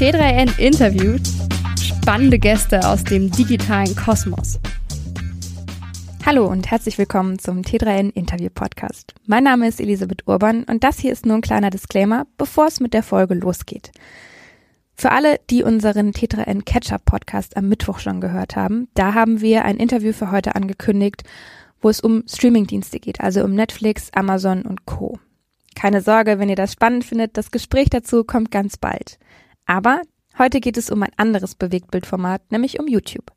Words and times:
T3N 0.00 0.58
interviewt 0.58 1.28
spannende 1.78 2.38
Gäste 2.38 2.88
aus 2.88 3.04
dem 3.04 3.30
digitalen 3.30 3.94
Kosmos. 3.94 4.58
Hallo 6.24 6.46
und 6.46 6.70
herzlich 6.70 6.96
willkommen 6.96 7.38
zum 7.38 7.60
T3N 7.60 8.10
Interview 8.14 8.48
Podcast. 8.48 9.12
Mein 9.26 9.44
Name 9.44 9.68
ist 9.68 9.78
Elisabeth 9.78 10.26
Urban 10.26 10.64
und 10.64 10.84
das 10.84 10.98
hier 10.98 11.12
ist 11.12 11.26
nur 11.26 11.36
ein 11.36 11.42
kleiner 11.42 11.68
Disclaimer, 11.68 12.26
bevor 12.38 12.68
es 12.68 12.80
mit 12.80 12.94
der 12.94 13.02
Folge 13.02 13.34
losgeht. 13.34 13.92
Für 14.94 15.12
alle, 15.12 15.38
die 15.50 15.62
unseren 15.62 16.12
T3N 16.12 16.64
Catch-up 16.64 17.04
Podcast 17.04 17.58
am 17.58 17.68
Mittwoch 17.68 17.98
schon 17.98 18.22
gehört 18.22 18.56
haben, 18.56 18.88
da 18.94 19.12
haben 19.12 19.42
wir 19.42 19.66
ein 19.66 19.76
Interview 19.76 20.14
für 20.14 20.30
heute 20.30 20.54
angekündigt, 20.54 21.24
wo 21.82 21.90
es 21.90 22.00
um 22.00 22.24
Streamingdienste 22.26 23.00
geht, 23.00 23.20
also 23.20 23.44
um 23.44 23.54
Netflix, 23.54 24.08
Amazon 24.14 24.62
und 24.62 24.86
Co. 24.86 25.18
Keine 25.74 26.00
Sorge, 26.00 26.38
wenn 26.38 26.48
ihr 26.48 26.56
das 26.56 26.72
spannend 26.72 27.04
findet, 27.04 27.36
das 27.36 27.50
Gespräch 27.50 27.90
dazu 27.90 28.24
kommt 28.24 28.50
ganz 28.50 28.78
bald. 28.78 29.18
Aber 29.70 30.02
heute 30.36 30.58
geht 30.58 30.76
es 30.76 30.90
um 30.90 31.00
ein 31.04 31.12
anderes 31.16 31.54
Bewegtbildformat, 31.54 32.50
nämlich 32.50 32.80
um 32.80 32.88
YouTube. 32.88 33.30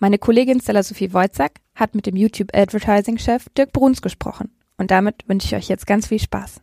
Meine 0.00 0.18
Kollegin 0.18 0.60
Stella 0.60 0.82
Sophie 0.82 1.12
Wojcak 1.12 1.60
hat 1.76 1.94
mit 1.94 2.06
dem 2.06 2.16
YouTube 2.16 2.50
Advertising 2.56 3.18
Chef 3.18 3.48
Dirk 3.56 3.70
Bruns 3.70 4.02
gesprochen. 4.02 4.50
Und 4.78 4.90
damit 4.90 5.28
wünsche 5.28 5.46
ich 5.46 5.54
euch 5.54 5.68
jetzt 5.68 5.86
ganz 5.86 6.08
viel 6.08 6.18
Spaß. 6.18 6.60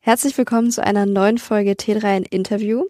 Herzlich 0.00 0.38
willkommen 0.38 0.70
zu 0.70 0.82
einer 0.82 1.04
neuen 1.04 1.36
Folge 1.36 1.72
T3 1.72 2.16
in 2.16 2.22
Interview. 2.22 2.84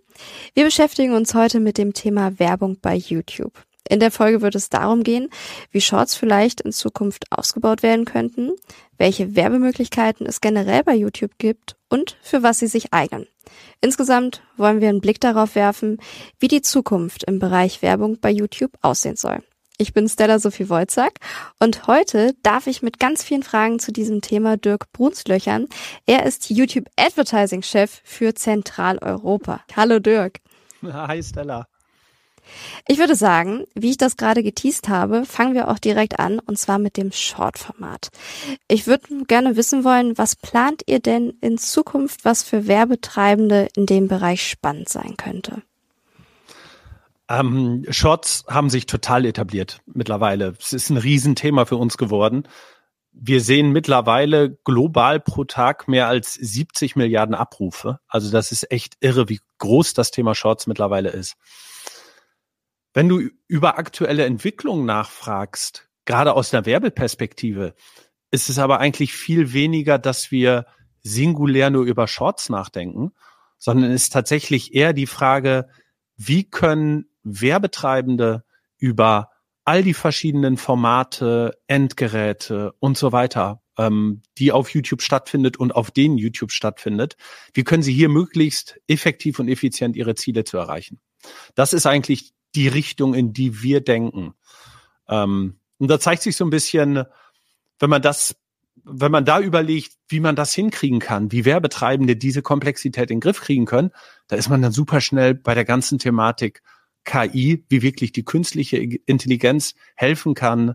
Wir 0.54 0.64
beschäftigen 0.64 1.12
uns 1.12 1.34
heute 1.34 1.58
mit 1.58 1.76
dem 1.76 1.92
Thema 1.92 2.38
Werbung 2.38 2.78
bei 2.80 2.94
YouTube. 2.94 3.64
In 3.88 4.00
der 4.00 4.10
Folge 4.10 4.42
wird 4.42 4.54
es 4.54 4.68
darum 4.68 5.02
gehen, 5.02 5.30
wie 5.70 5.80
Shorts 5.80 6.14
vielleicht 6.14 6.60
in 6.60 6.72
Zukunft 6.72 7.24
ausgebaut 7.30 7.82
werden 7.82 8.04
könnten, 8.04 8.52
welche 8.98 9.34
Werbemöglichkeiten 9.34 10.26
es 10.26 10.40
generell 10.40 10.84
bei 10.84 10.94
YouTube 10.94 11.38
gibt 11.38 11.76
und 11.88 12.16
für 12.22 12.42
was 12.42 12.58
sie 12.58 12.66
sich 12.66 12.92
eignen. 12.92 13.26
Insgesamt 13.80 14.42
wollen 14.56 14.80
wir 14.80 14.88
einen 14.88 15.00
Blick 15.00 15.20
darauf 15.20 15.54
werfen, 15.54 15.98
wie 16.38 16.48
die 16.48 16.62
Zukunft 16.62 17.24
im 17.24 17.38
Bereich 17.38 17.80
Werbung 17.80 18.18
bei 18.20 18.30
YouTube 18.30 18.72
aussehen 18.82 19.16
soll. 19.16 19.42
Ich 19.80 19.92
bin 19.92 20.08
Stella 20.08 20.40
Sophie 20.40 20.68
Wolzack 20.68 21.20
und 21.60 21.86
heute 21.86 22.34
darf 22.42 22.66
ich 22.66 22.82
mit 22.82 22.98
ganz 22.98 23.22
vielen 23.22 23.44
Fragen 23.44 23.78
zu 23.78 23.92
diesem 23.92 24.20
Thema 24.20 24.56
Dirk 24.56 24.92
Brunslöchern. 24.92 25.68
Er 26.04 26.26
ist 26.26 26.50
YouTube 26.50 26.88
Advertising 26.96 27.62
Chef 27.62 28.00
für 28.02 28.34
Zentraleuropa. 28.34 29.60
Hallo 29.76 30.00
Dirk. 30.00 30.40
Hi 30.82 31.22
Stella. 31.22 31.68
Ich 32.86 32.98
würde 32.98 33.14
sagen, 33.14 33.64
wie 33.74 33.90
ich 33.90 33.98
das 33.98 34.16
gerade 34.16 34.42
geteased 34.42 34.88
habe, 34.88 35.24
fangen 35.24 35.54
wir 35.54 35.68
auch 35.68 35.78
direkt 35.78 36.18
an 36.18 36.38
und 36.38 36.58
zwar 36.58 36.78
mit 36.78 36.96
dem 36.96 37.12
Short-Format. 37.12 38.08
Ich 38.68 38.86
würde 38.86 39.24
gerne 39.26 39.56
wissen 39.56 39.84
wollen, 39.84 40.16
was 40.16 40.36
plant 40.36 40.82
ihr 40.86 41.00
denn 41.00 41.34
in 41.40 41.58
Zukunft, 41.58 42.24
was 42.24 42.42
für 42.42 42.66
Werbetreibende 42.66 43.68
in 43.76 43.86
dem 43.86 44.08
Bereich 44.08 44.48
spannend 44.48 44.88
sein 44.88 45.16
könnte? 45.16 45.62
Ähm, 47.28 47.84
Shorts 47.90 48.44
haben 48.48 48.70
sich 48.70 48.86
total 48.86 49.26
etabliert 49.26 49.80
mittlerweile. 49.86 50.54
Es 50.58 50.72
ist 50.72 50.90
ein 50.90 50.96
Riesenthema 50.96 51.66
für 51.66 51.76
uns 51.76 51.98
geworden. 51.98 52.48
Wir 53.12 53.40
sehen 53.40 53.72
mittlerweile 53.72 54.56
global 54.64 55.20
pro 55.20 55.44
Tag 55.44 55.88
mehr 55.88 56.08
als 56.08 56.34
70 56.34 56.96
Milliarden 56.96 57.34
Abrufe. 57.34 57.98
Also 58.08 58.30
das 58.30 58.52
ist 58.52 58.70
echt 58.70 58.94
irre, 59.00 59.28
wie 59.28 59.40
groß 59.58 59.92
das 59.92 60.10
Thema 60.10 60.34
Shorts 60.34 60.66
mittlerweile 60.66 61.10
ist. 61.10 61.36
Wenn 62.98 63.08
du 63.08 63.20
über 63.46 63.78
aktuelle 63.78 64.24
Entwicklungen 64.24 64.84
nachfragst, 64.84 65.88
gerade 66.04 66.34
aus 66.34 66.50
der 66.50 66.66
Werbeperspektive, 66.66 67.76
ist 68.32 68.50
es 68.50 68.58
aber 68.58 68.80
eigentlich 68.80 69.12
viel 69.12 69.52
weniger, 69.52 70.00
dass 70.00 70.32
wir 70.32 70.66
singulär 71.04 71.70
nur 71.70 71.84
über 71.84 72.08
Shorts 72.08 72.48
nachdenken, 72.48 73.12
sondern 73.56 73.92
ist 73.92 74.12
tatsächlich 74.12 74.74
eher 74.74 74.94
die 74.94 75.06
Frage, 75.06 75.68
wie 76.16 76.50
können 76.50 77.04
Werbetreibende 77.22 78.42
über 78.78 79.30
all 79.64 79.84
die 79.84 79.94
verschiedenen 79.94 80.56
Formate, 80.56 81.56
Endgeräte 81.68 82.72
und 82.80 82.98
so 82.98 83.12
weiter, 83.12 83.62
ähm, 83.78 84.22
die 84.36 84.52
auf 84.52 84.70
YouTube 84.70 85.02
stattfindet 85.02 85.56
und 85.56 85.74
auf 85.74 85.90
denen 85.90 86.18
YouTube 86.18 86.52
stattfindet, 86.52 87.16
wie 87.54 87.64
können 87.64 87.82
sie 87.82 87.94
hier 87.94 88.08
möglichst 88.08 88.78
effektiv 88.88 89.38
und 89.38 89.48
effizient 89.48 89.96
ihre 89.96 90.14
Ziele 90.14 90.44
zu 90.44 90.58
erreichen? 90.58 91.00
Das 91.54 91.72
ist 91.72 91.86
eigentlich 91.86 92.32
die 92.54 92.68
Richtung, 92.68 93.14
in 93.14 93.32
die 93.32 93.62
wir 93.62 93.80
denken. 93.80 94.34
Ähm, 95.08 95.60
und 95.78 95.88
da 95.88 96.00
zeigt 96.00 96.22
sich 96.22 96.36
so 96.36 96.44
ein 96.44 96.50
bisschen, 96.50 97.04
wenn 97.78 97.90
man 97.90 98.02
das, 98.02 98.36
wenn 98.84 99.12
man 99.12 99.24
da 99.24 99.40
überlegt, 99.40 99.92
wie 100.08 100.20
man 100.20 100.34
das 100.34 100.52
hinkriegen 100.52 100.98
kann, 100.98 101.30
wie 101.30 101.44
Werbetreibende 101.44 102.16
diese 102.16 102.42
Komplexität 102.42 103.10
in 103.10 103.16
den 103.16 103.20
Griff 103.20 103.40
kriegen 103.40 103.64
können, 103.64 103.90
da 104.26 104.36
ist 104.36 104.48
man 104.48 104.60
dann 104.60 104.72
super 104.72 105.00
schnell 105.00 105.34
bei 105.34 105.54
der 105.54 105.64
ganzen 105.64 105.98
Thematik 105.98 106.62
KI, 107.04 107.64
wie 107.68 107.82
wirklich 107.82 108.12
die 108.12 108.24
künstliche 108.24 108.76
Intelligenz 108.76 109.74
helfen 109.94 110.34
kann, 110.34 110.74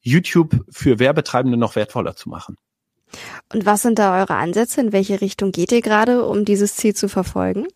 YouTube 0.00 0.64
für 0.70 0.98
Werbetreibende 0.98 1.56
noch 1.56 1.76
wertvoller 1.76 2.16
zu 2.16 2.28
machen. 2.28 2.56
Und 3.52 3.66
was 3.66 3.82
sind 3.82 3.98
da 3.98 4.18
eure 4.20 4.34
Ansätze? 4.34 4.80
In 4.80 4.92
welche 4.92 5.20
Richtung 5.20 5.52
geht 5.52 5.72
ihr 5.72 5.82
gerade, 5.82 6.24
um 6.24 6.44
dieses 6.44 6.76
Ziel 6.76 6.94
zu 6.94 7.08
verfolgen? 7.08 7.66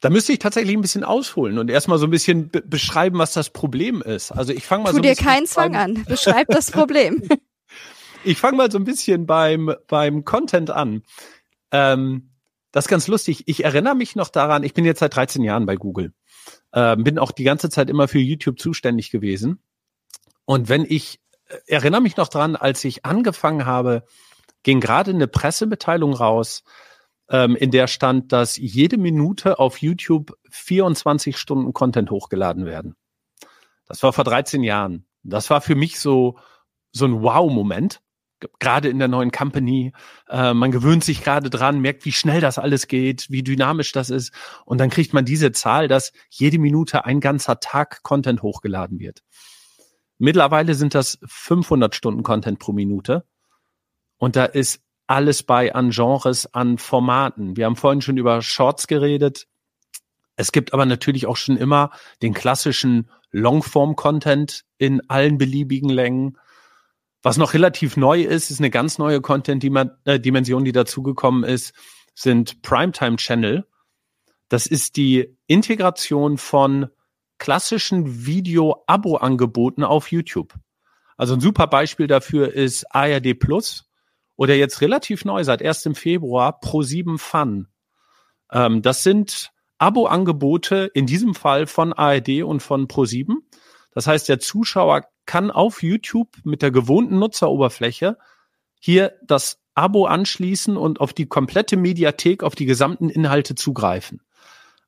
Da 0.00 0.08
müsste 0.08 0.32
ich 0.32 0.38
tatsächlich 0.38 0.74
ein 0.74 0.80
bisschen 0.80 1.04
ausholen 1.04 1.58
und 1.58 1.70
erstmal 1.70 1.98
so 1.98 2.06
ein 2.06 2.10
bisschen 2.10 2.50
beschreiben, 2.50 3.18
was 3.18 3.34
das 3.34 3.50
Problem 3.50 4.00
ist. 4.00 4.32
Also 4.32 4.52
ich 4.52 4.64
fange 4.64 4.84
mal 4.84 4.90
tu 4.90 4.96
so 4.96 5.02
dir 5.02 5.14
keinen 5.14 5.46
Zwang 5.46 5.76
an. 5.76 6.04
Beschreib 6.08 6.48
das 6.48 6.70
Problem. 6.70 7.22
ich 8.24 8.38
fange 8.38 8.56
mal 8.56 8.70
so 8.70 8.78
ein 8.78 8.84
bisschen 8.84 9.26
beim 9.26 9.74
beim 9.88 10.24
Content 10.24 10.70
an. 10.70 11.02
Ähm, 11.70 12.30
das 12.72 12.86
ist 12.86 12.88
ganz 12.88 13.08
lustig. 13.08 13.42
Ich 13.46 13.64
erinnere 13.64 13.94
mich 13.94 14.16
noch 14.16 14.28
daran, 14.28 14.62
ich 14.62 14.72
bin 14.72 14.86
jetzt 14.86 15.00
seit 15.00 15.14
13 15.14 15.42
Jahren 15.42 15.66
bei 15.66 15.76
Google. 15.76 16.14
Ähm, 16.72 17.04
bin 17.04 17.18
auch 17.18 17.32
die 17.32 17.44
ganze 17.44 17.70
Zeit 17.70 17.90
immer 17.90 18.08
für 18.08 18.18
YouTube 18.18 18.58
zuständig 18.58 19.10
gewesen. 19.10 19.62
Und 20.44 20.68
wenn 20.68 20.84
ich 20.84 21.20
äh, 21.46 21.56
erinnere 21.66 22.00
mich 22.00 22.16
noch 22.16 22.28
dran, 22.28 22.56
als 22.56 22.84
ich 22.84 23.04
angefangen 23.04 23.66
habe, 23.66 24.04
ging 24.62 24.80
gerade 24.80 25.10
eine 25.10 25.26
Pressemitteilung 25.26 26.12
raus, 26.12 26.62
ähm, 27.28 27.56
in 27.56 27.70
der 27.70 27.86
stand, 27.86 28.32
dass 28.32 28.56
jede 28.56 28.98
Minute 28.98 29.58
auf 29.58 29.78
YouTube 29.78 30.36
24 30.50 31.36
Stunden 31.36 31.72
Content 31.72 32.10
hochgeladen 32.10 32.66
werden. 32.66 32.96
Das 33.86 34.02
war 34.02 34.12
vor 34.12 34.24
13 34.24 34.62
Jahren. 34.62 35.06
Das 35.22 35.50
war 35.50 35.60
für 35.60 35.74
mich 35.74 35.98
so, 35.98 36.38
so 36.92 37.04
ein 37.04 37.22
Wow-Moment 37.22 38.00
gerade 38.58 38.88
in 38.88 38.98
der 38.98 39.08
neuen 39.08 39.30
Company. 39.30 39.92
Äh, 40.28 40.54
man 40.54 40.70
gewöhnt 40.70 41.04
sich 41.04 41.22
gerade 41.22 41.50
dran, 41.50 41.80
merkt, 41.80 42.04
wie 42.04 42.12
schnell 42.12 42.40
das 42.40 42.58
alles 42.58 42.88
geht, 42.88 43.30
wie 43.30 43.42
dynamisch 43.42 43.92
das 43.92 44.10
ist. 44.10 44.32
Und 44.64 44.78
dann 44.78 44.90
kriegt 44.90 45.12
man 45.12 45.24
diese 45.24 45.52
Zahl, 45.52 45.88
dass 45.88 46.12
jede 46.28 46.58
Minute 46.58 47.04
ein 47.04 47.20
ganzer 47.20 47.60
Tag 47.60 48.02
Content 48.02 48.42
hochgeladen 48.42 48.98
wird. 48.98 49.22
Mittlerweile 50.18 50.74
sind 50.74 50.94
das 50.94 51.18
500 51.24 51.94
Stunden 51.94 52.22
Content 52.22 52.58
pro 52.58 52.72
Minute. 52.72 53.24
Und 54.18 54.36
da 54.36 54.44
ist 54.44 54.82
alles 55.06 55.42
bei 55.42 55.74
an 55.74 55.90
Genres, 55.90 56.52
an 56.54 56.78
Formaten. 56.78 57.56
Wir 57.56 57.64
haben 57.64 57.76
vorhin 57.76 58.02
schon 58.02 58.16
über 58.16 58.42
Shorts 58.42 58.86
geredet. 58.86 59.48
Es 60.36 60.52
gibt 60.52 60.72
aber 60.72 60.86
natürlich 60.86 61.26
auch 61.26 61.36
schon 61.36 61.56
immer 61.56 61.90
den 62.22 62.32
klassischen 62.32 63.10
Longform-Content 63.32 64.64
in 64.78 65.00
allen 65.08 65.38
beliebigen 65.38 65.90
Längen. 65.90 66.38
Was 67.22 67.36
noch 67.36 67.52
relativ 67.54 67.96
neu 67.96 68.22
ist, 68.22 68.50
ist 68.50 68.60
eine 68.60 68.70
ganz 68.70 68.98
neue 68.98 69.20
Content-Dimension, 69.20 70.64
die 70.64 70.72
dazugekommen 70.72 71.44
ist, 71.44 71.74
sind 72.14 72.62
Primetime-Channel. 72.62 73.66
Das 74.48 74.66
ist 74.66 74.96
die 74.96 75.36
Integration 75.46 76.38
von 76.38 76.88
klassischen 77.38 78.26
Video-Abo-Angeboten 78.26 79.84
auf 79.84 80.10
YouTube. 80.10 80.54
Also 81.16 81.34
ein 81.34 81.40
super 81.40 81.66
Beispiel 81.66 82.06
dafür 82.06 82.52
ist 82.52 82.84
ARD 82.94 83.38
Plus 83.38 83.90
oder 84.36 84.54
jetzt 84.54 84.80
relativ 84.80 85.26
neu 85.26 85.44
seit 85.44 85.62
1. 85.62 85.90
Februar 85.92 86.58
Pro7 86.62 87.18
Fun. 87.18 87.68
Ähm, 88.50 88.80
das 88.80 89.02
sind 89.02 89.52
Abo-Angebote 89.78 90.90
in 90.94 91.06
diesem 91.06 91.34
Fall 91.34 91.66
von 91.66 91.92
ARD 91.92 92.42
und 92.42 92.60
von 92.60 92.88
Pro7. 92.88 93.34
Das 93.92 94.06
heißt, 94.06 94.28
der 94.28 94.40
Zuschauer 94.40 95.04
kann 95.30 95.52
auf 95.52 95.84
YouTube 95.84 96.26
mit 96.42 96.60
der 96.60 96.72
gewohnten 96.72 97.20
Nutzeroberfläche 97.20 98.18
hier 98.80 99.12
das 99.22 99.60
Abo 99.76 100.06
anschließen 100.06 100.76
und 100.76 101.00
auf 101.00 101.12
die 101.12 101.26
komplette 101.26 101.76
Mediathek, 101.76 102.42
auf 102.42 102.56
die 102.56 102.66
gesamten 102.66 103.08
Inhalte 103.08 103.54
zugreifen. 103.54 104.22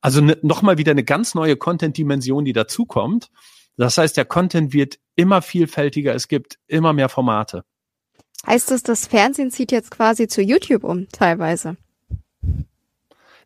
Also 0.01 0.21
ne, 0.21 0.37
nochmal 0.43 0.79
wieder 0.79 0.91
eine 0.91 1.05
ganz 1.05 1.37
neue 1.37 1.57
Content-Dimension, 1.57 2.45
die 2.45 2.53
dazukommt. 2.53 3.31
Das 3.77 3.97
heißt, 3.99 4.17
der 4.17 4.25
Content 4.25 4.73
wird 4.73 4.99
immer 5.15 5.43
vielfältiger, 5.43 6.13
es 6.13 6.27
gibt 6.27 6.59
immer 6.67 6.93
mehr 6.93 7.09
Formate. 7.09 7.65
Heißt 8.45 8.73
das, 8.73 8.83
das 8.83 9.07
Fernsehen 9.07 9.53
zieht 9.53 9.71
jetzt 9.71 9.93
quasi 9.93 10.27
zu 10.27 10.43
YouTube 10.43 10.83
um, 10.83 11.09
teilweise? 11.11 11.77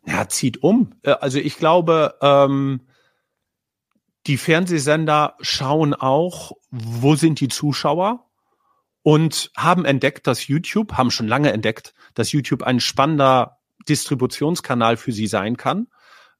Ja, 0.03 0.27
zieht 0.29 0.63
um. 0.63 0.95
Äh, 1.03 1.11
also 1.11 1.37
ich 1.37 1.57
glaube, 1.57 2.15
ähm, 2.23 2.86
die 4.27 4.37
Fernsehsender 4.37 5.35
schauen 5.39 5.93
auch, 5.93 6.51
wo 6.69 7.15
sind 7.15 7.39
die 7.39 7.47
Zuschauer 7.47 8.25
und 9.01 9.51
haben 9.55 9.85
entdeckt, 9.85 10.27
dass 10.27 10.47
YouTube, 10.47 10.93
haben 10.93 11.11
schon 11.11 11.27
lange 11.27 11.53
entdeckt, 11.53 11.93
dass 12.13 12.33
YouTube 12.33 12.63
ein 12.63 12.81
spannender 12.81 13.57
Distributionskanal 13.87 14.97
für 14.97 15.13
sie 15.13 15.27
sein 15.27 15.55
kann. 15.55 15.87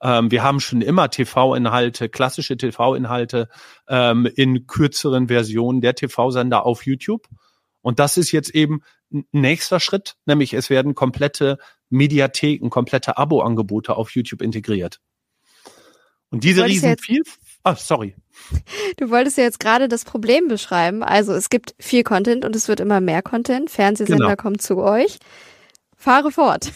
Ähm, 0.02 0.32
wir 0.32 0.44
haben 0.44 0.60
schon 0.60 0.82
immer 0.82 1.10
TV-Inhalte, 1.10 2.10
klassische 2.10 2.58
TV-Inhalte 2.58 3.48
ähm, 3.88 4.26
in 4.36 4.68
kürzeren 4.68 5.30
Versionen 5.30 5.80
der 5.80 5.96
TV-Sender 5.96 6.66
auf 6.66 6.86
YouTube. 6.86 7.28
Und 7.82 8.00
das 8.00 8.18
ist 8.18 8.34
jetzt 8.34 8.50
eben 8.50 8.82
nächster 9.32 9.80
Schritt, 9.80 10.18
nämlich 10.26 10.54
es 10.54 10.70
werden 10.70 10.94
komplette 10.94 11.58
Mediatheken, 11.90 12.70
komplette 12.70 13.18
Abo-Angebote 13.18 13.96
auf 13.96 14.12
YouTube 14.12 14.42
integriert. 14.42 15.00
Und 16.30 16.44
diese 16.44 16.66
riesen 16.66 16.98
ah, 17.68 17.76
sorry. 17.76 18.16
Du 18.98 19.10
wolltest 19.10 19.38
ja 19.38 19.44
jetzt 19.44 19.60
gerade 19.60 19.88
das 19.88 20.06
Problem 20.06 20.48
beschreiben. 20.48 21.04
Also 21.04 21.34
es 21.34 21.50
gibt 21.50 21.76
viel 21.80 22.04
Content 22.04 22.46
und 22.46 22.56
es 22.56 22.68
wird 22.68 22.80
immer 22.80 23.02
mehr 23.02 23.22
Content. 23.22 23.70
Fernsehsender 23.70 24.26
genau. 24.26 24.36
kommen 24.36 24.60
zu 24.60 24.78
euch. 24.78 25.18
Fahre 25.96 26.32
fort. 26.32 26.72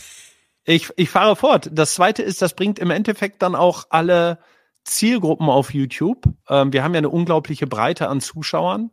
Ich, 0.66 0.90
ich 0.98 1.10
fahre 1.10 1.36
fort. 1.36 1.70
Das 1.72 1.94
zweite 1.96 2.24
ist, 2.24 2.42
das 2.42 2.56
bringt 2.56 2.80
im 2.80 2.92
Endeffekt 2.92 3.42
dann 3.42 3.56
auch 3.56 3.86
alle 3.90 4.40
Zielgruppen 4.84 5.50
auf 5.50 5.74
YouTube. 5.74 6.24
Ähm, 6.50 6.74
wir 6.74 6.84
haben 6.84 6.94
ja 6.94 7.00
eine 7.00 7.10
unglaubliche 7.10 7.68
Breite 7.68 8.10
an 8.10 8.20
Zuschauern. 8.20 8.92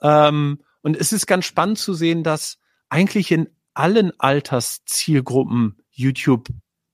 Ähm, 0.00 0.60
und 0.82 0.96
es 0.96 1.12
ist 1.12 1.26
ganz 1.26 1.44
spannend 1.44 1.78
zu 1.78 1.92
sehen, 1.94 2.22
dass 2.22 2.58
eigentlich 2.88 3.30
in 3.30 3.48
allen 3.74 4.12
Alterszielgruppen 4.18 5.82
YouTube 5.90 6.48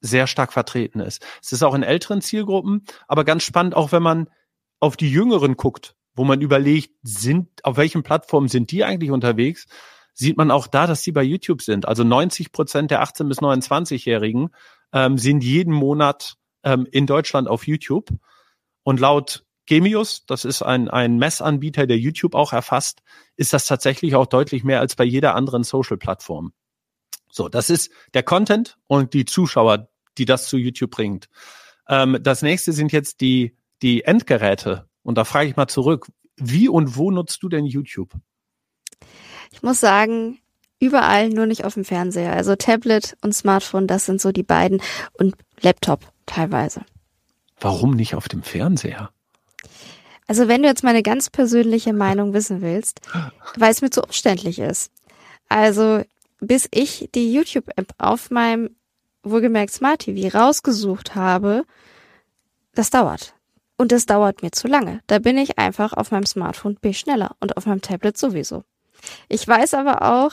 sehr 0.05 0.27
stark 0.27 0.53
vertreten 0.53 1.01
ist. 1.01 1.25
Es 1.43 1.53
ist 1.53 1.62
auch 1.62 1.75
in 1.75 1.83
älteren 1.83 2.21
Zielgruppen, 2.21 2.85
aber 3.09 3.25
ganz 3.25 3.43
spannend, 3.43 3.75
auch 3.75 3.93
wenn 3.93 4.03
man 4.03 4.29
auf 4.81 4.97
die 4.97 5.11
Jüngeren 5.11 5.56
guckt, 5.56 5.97
wo 6.15 6.25
man 6.25 6.41
überlegt, 6.41 6.93
sind, 7.03 7.49
auf 7.65 7.77
welchen 7.77 8.03
Plattformen 8.03 8.49
sind 8.49 8.71
die 8.71 8.85
eigentlich 8.85 9.11
unterwegs, 9.11 9.67
sieht 10.12 10.37
man 10.37 10.51
auch 10.51 10.67
da, 10.67 10.87
dass 10.87 11.03
die 11.03 11.12
bei 11.12 11.23
YouTube 11.23 11.62
sind. 11.62 11.89
Also 11.89 12.05
90 12.05 12.53
Prozent 12.53 12.91
der 12.91 13.01
18 13.01 13.29
bis 13.29 13.39
29-Jährigen 13.39 14.51
ähm, 14.93 15.19
sind 15.19 15.43
jeden 15.43 15.73
Monat 15.73 16.35
ähm, 16.62 16.87
in 16.91 17.06
Deutschland 17.06 17.49
auf 17.49 17.67
YouTube. 17.67 18.11
Und 18.85 19.01
laut 19.01 19.45
Gemius, 19.67 20.27
das 20.27 20.45
ist 20.45 20.62
ein, 20.62 20.89
ein 20.89 21.17
Messanbieter, 21.17 21.87
der 21.87 21.99
YouTube 21.99 22.35
auch 22.35 22.53
erfasst, 22.53 23.03
ist 23.37 23.53
das 23.53 23.67
tatsächlich 23.67 24.15
auch 24.15 24.27
deutlich 24.27 24.62
mehr 24.62 24.81
als 24.81 24.95
bei 24.95 25.05
jeder 25.05 25.35
anderen 25.35 25.65
Social-Plattform. 25.65 26.53
So, 27.31 27.49
das 27.49 27.71
ist 27.71 27.91
der 28.12 28.23
Content 28.23 28.77
und 28.87 29.15
die 29.15 29.25
Zuschauer, 29.25 29.89
die 30.19 30.25
das 30.25 30.49
zu 30.49 30.57
YouTube 30.57 30.91
bringt. 30.91 31.29
Ähm, 31.89 32.19
das 32.21 32.43
nächste 32.43 32.73
sind 32.73 32.93
jetzt 32.93 33.21
die, 33.21 33.57
die 33.83 34.05
Endgeräte. 34.05 34.89
Und 35.03 35.19
da 35.19 35.25
frage 35.25 35.49
ich 35.49 35.57
mal 35.57 35.69
zurück, 35.69 36.09
wie 36.37 36.69
und 36.69 36.97
wo 36.97 37.11
nutzt 37.11 37.43
du 37.43 37.49
denn 37.49 37.65
YouTube? 37.65 38.15
Ich 39.53 39.63
muss 39.63 39.81
sagen, 39.81 40.39
überall, 40.81 41.29
nur 41.29 41.47
nicht 41.47 41.65
auf 41.65 41.75
dem 41.75 41.85
Fernseher. 41.85 42.33
Also 42.33 42.57
Tablet 42.57 43.17
und 43.23 43.35
Smartphone, 43.35 43.87
das 43.87 44.07
sind 44.07 44.21
so 44.21 44.33
die 44.33 44.43
beiden 44.43 44.81
und 45.13 45.35
Laptop 45.61 46.01
teilweise. 46.27 46.85
Warum 47.61 47.93
nicht 47.93 48.15
auf 48.15 48.29
dem 48.29 48.43
Fernseher? 48.43 49.11
Also 50.27 50.49
wenn 50.49 50.63
du 50.63 50.69
jetzt 50.69 50.83
meine 50.83 51.03
ganz 51.03 51.31
persönliche 51.31 51.93
Meinung 51.93 52.33
wissen 52.33 52.63
willst, 52.63 53.01
weil 53.57 53.71
es 53.71 53.83
mir 53.83 53.91
zu 53.91 54.03
umständlich 54.03 54.59
ist. 54.59 54.91
Also 55.49 56.03
bis 56.41 56.69
ich 56.73 57.09
die 57.15 57.33
YouTube-App 57.33 57.95
auf 57.99 58.31
meinem 58.31 58.77
wohlgemerkt 59.25 59.73
Smart 59.73 60.00
TV 60.00 60.37
rausgesucht 60.37 61.15
habe, 61.15 61.65
das 62.75 62.91
dauert. 62.91 63.35
Und 63.76 63.91
das 63.91 64.06
dauert 64.06 64.43
mir 64.43 64.53
zu 64.53 64.69
lange. 64.69 65.00
Da 65.06 65.19
bin 65.19 65.37
ich 65.37 65.59
einfach 65.59 65.93
auf 65.93 66.11
meinem 66.11 66.26
Smartphone 66.26 66.76
B 66.76 66.93
schneller 66.93 67.35
und 67.41 67.56
auf 67.56 67.67
meinem 67.67 67.81
Tablet 67.81 68.17
sowieso. 68.17 68.62
Ich 69.29 69.47
weiß 69.47 69.75
aber 69.75 70.03
auch, 70.03 70.32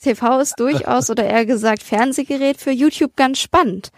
TV 0.00 0.40
ist 0.40 0.58
durchaus 0.58 1.08
oder 1.08 1.24
eher 1.24 1.46
gesagt 1.46 1.82
Fernsehgerät 1.82 2.58
für 2.58 2.72
YouTube 2.72 3.16
ganz 3.16 3.38
spannend. 3.38 3.90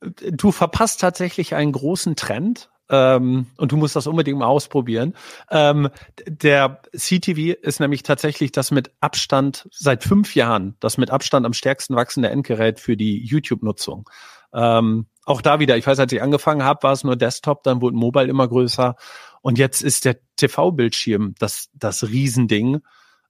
Du 0.00 0.52
verpasst 0.52 1.00
tatsächlich 1.00 1.54
einen 1.54 1.72
großen 1.72 2.16
Trend. 2.16 2.70
Ähm, 2.88 3.46
und 3.56 3.72
du 3.72 3.76
musst 3.76 3.96
das 3.96 4.06
unbedingt 4.06 4.38
mal 4.38 4.46
ausprobieren. 4.46 5.14
Ähm, 5.50 5.88
der 6.26 6.82
CTV 6.96 7.58
ist 7.60 7.80
nämlich 7.80 8.02
tatsächlich 8.02 8.52
das 8.52 8.70
mit 8.70 8.92
Abstand 9.00 9.68
seit 9.72 10.04
fünf 10.04 10.34
Jahren, 10.34 10.76
das 10.80 10.98
mit 10.98 11.10
Abstand 11.10 11.46
am 11.46 11.52
stärksten 11.52 11.96
wachsende 11.96 12.30
Endgerät 12.30 12.78
für 12.78 12.96
die 12.96 13.24
YouTube-Nutzung. 13.24 14.08
Ähm, 14.54 15.06
auch 15.24 15.42
da 15.42 15.58
wieder, 15.58 15.76
ich 15.76 15.86
weiß, 15.86 15.98
als 15.98 16.12
ich 16.12 16.22
angefangen 16.22 16.62
habe, 16.62 16.84
war 16.84 16.92
es 16.92 17.02
nur 17.02 17.16
Desktop, 17.16 17.64
dann 17.64 17.80
wurde 17.80 17.96
Mobile 17.96 18.28
immer 18.28 18.46
größer 18.46 18.94
und 19.42 19.58
jetzt 19.58 19.82
ist 19.82 20.04
der 20.04 20.16
TV-Bildschirm 20.36 21.34
das, 21.38 21.68
das 21.74 22.08
Riesending. 22.08 22.80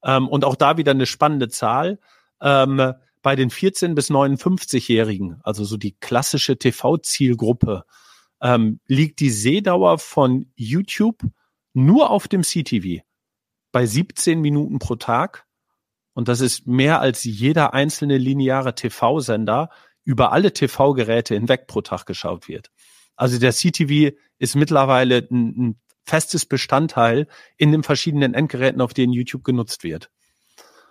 Ähm, 0.05 0.29
und 0.29 0.45
auch 0.45 0.57
da 0.57 0.77
wieder 0.77 0.93
eine 0.93 1.07
spannende 1.07 1.49
Zahl. 1.49 1.99
Ähm, 2.41 2.95
bei 3.23 3.35
den 3.35 3.51
14- 3.51 3.95
bis 3.95 4.11
59-Jährigen, 4.11 5.41
also 5.43 5.65
so 5.65 5.77
die 5.77 5.97
klassische 5.99 6.59
TV-Zielgruppe, 6.59 7.85
ähm, 8.41 8.81
liegt 8.87 9.21
die 9.21 9.31
Sehdauer 9.31 9.99
von 9.99 10.47
YouTube 10.55 11.23
nur 11.75 12.11
auf 12.11 12.29
dem 12.29 12.43
CTV 12.43 13.03
bei 13.73 13.87
17 13.87 14.41
Minuten 14.41 14.79
pro 14.79 14.97
Tag. 14.97 15.47
Und 16.15 16.29
das 16.29 16.41
ist 16.41 16.67
mehr 16.67 17.01
als 17.01 17.25
jeder 17.25 17.75
einzelne 17.75 18.17
lineare 18.17 18.75
TV-Sender 18.75 19.71
über 20.05 20.33
alle 20.33 20.53
TV-Geräte 20.53 21.35
hinweg 21.35 21.67
pro 21.67 21.83
Tag 21.83 22.07
geschaut 22.07 22.49
wird. 22.49 22.71
Also 23.17 23.39
der 23.39 23.53
CTV 23.53 24.17
ist 24.39 24.57
mittlerweile 24.57 25.27
ein, 25.31 25.47
ein 25.59 25.81
festes 26.05 26.47
Bestandteil 26.47 27.27
in 27.57 27.73
den 27.73 27.83
verschiedenen 27.83 28.35
Endgeräten, 28.35 28.81
auf 28.81 28.95
denen 28.95 29.13
YouTube 29.13 29.45
genutzt 29.45 29.83
wird. 29.83 30.11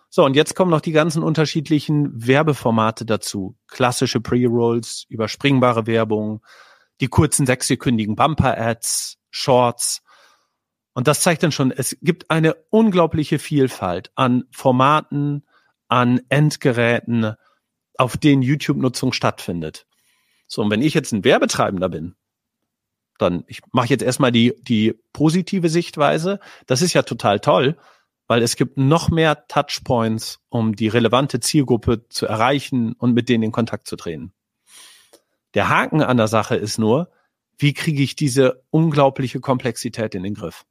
So, 0.10 0.24
und 0.24 0.36
jetzt 0.36 0.56
kommen 0.56 0.72
noch 0.72 0.82
die 0.82 0.92
ganzen 0.92 1.24
unterschiedlichen 1.24 2.28
Werbeformate 2.28 3.06
dazu. 3.06 3.58
Klassische 3.68 4.22
Pre-Rolls, 4.22 5.06
überspringbare 5.10 5.88
Werbung, 5.88 6.42
die 7.02 7.08
kurzen 7.08 7.46
sechssekündigen 7.46 8.16
Bumper-Ads, 8.16 9.18
Shorts. 9.30 10.02
Und 10.94 11.08
das 11.08 11.22
zeigt 11.22 11.44
dann 11.44 11.52
schon, 11.52 11.72
es 11.72 11.98
gibt 12.02 12.32
eine 12.32 12.56
unglaubliche 12.70 13.40
Vielfalt 13.40 14.12
an 14.16 14.46
Formaten, 14.52 15.46
an 15.88 16.22
Endgeräten, 16.30 17.36
auf 17.98 18.18
denen 18.18 18.42
YouTube-Nutzung 18.42 19.14
stattfindet. 19.14 19.88
So, 20.48 20.62
und 20.62 20.72
wenn 20.72 20.82
ich 20.82 20.94
jetzt 20.94 21.12
ein 21.12 21.24
Werbetreibender 21.24 21.90
bin, 21.90 22.16
dann, 23.18 23.44
ich 23.48 23.62
mache 23.72 23.88
jetzt 23.88 24.04
erstmal 24.04 24.32
die, 24.32 24.54
die 24.62 24.94
positive 25.14 25.70
Sichtweise. 25.70 26.40
Das 26.66 26.82
ist 26.82 26.94
ja 26.94 27.04
total 27.04 27.40
toll, 27.40 27.78
weil 28.28 28.42
es 28.42 28.56
gibt 28.56 28.78
noch 28.78 29.10
mehr 29.10 29.48
Touchpoints, 29.48 30.40
um 30.50 30.76
die 30.76 30.88
relevante 30.88 31.40
Zielgruppe 31.40 32.08
zu 32.10 32.26
erreichen 32.26 32.94
und 32.94 33.14
mit 33.14 33.30
denen 33.30 33.44
in 33.44 33.52
Kontakt 33.52 33.88
zu 33.88 33.96
treten. 33.96 34.34
Der 35.56 35.70
Haken 35.70 36.02
an 36.02 36.18
der 36.18 36.28
Sache 36.28 36.56
ist 36.56 36.78
nur, 36.78 37.10
wie 37.58 37.74
kriege 37.74 38.04
ich 38.04 38.16
diese 38.16 38.62
unglaubliche 38.70 39.40
Komplexität 39.40 40.14
in 40.14 40.24
den 40.24 40.36
Griff? 40.36 40.66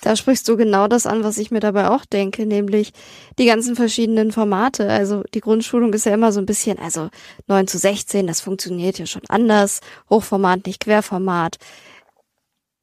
Da 0.00 0.16
sprichst 0.16 0.48
du 0.48 0.56
genau 0.56 0.88
das 0.88 1.06
an, 1.06 1.22
was 1.22 1.38
ich 1.38 1.50
mir 1.50 1.60
dabei 1.60 1.90
auch 1.90 2.04
denke, 2.04 2.46
nämlich 2.46 2.92
die 3.38 3.46
ganzen 3.46 3.76
verschiedenen 3.76 4.32
Formate. 4.32 4.88
Also 4.90 5.22
die 5.34 5.40
Grundschulung 5.40 5.92
ist 5.92 6.06
ja 6.06 6.14
immer 6.14 6.32
so 6.32 6.40
ein 6.40 6.46
bisschen, 6.46 6.78
also 6.78 7.10
9 7.46 7.66
zu 7.66 7.78
16, 7.78 8.26
das 8.26 8.40
funktioniert 8.40 8.98
ja 8.98 9.06
schon 9.06 9.22
anders. 9.28 9.80
Hochformat, 10.08 10.66
nicht 10.66 10.80
Querformat. 10.80 11.58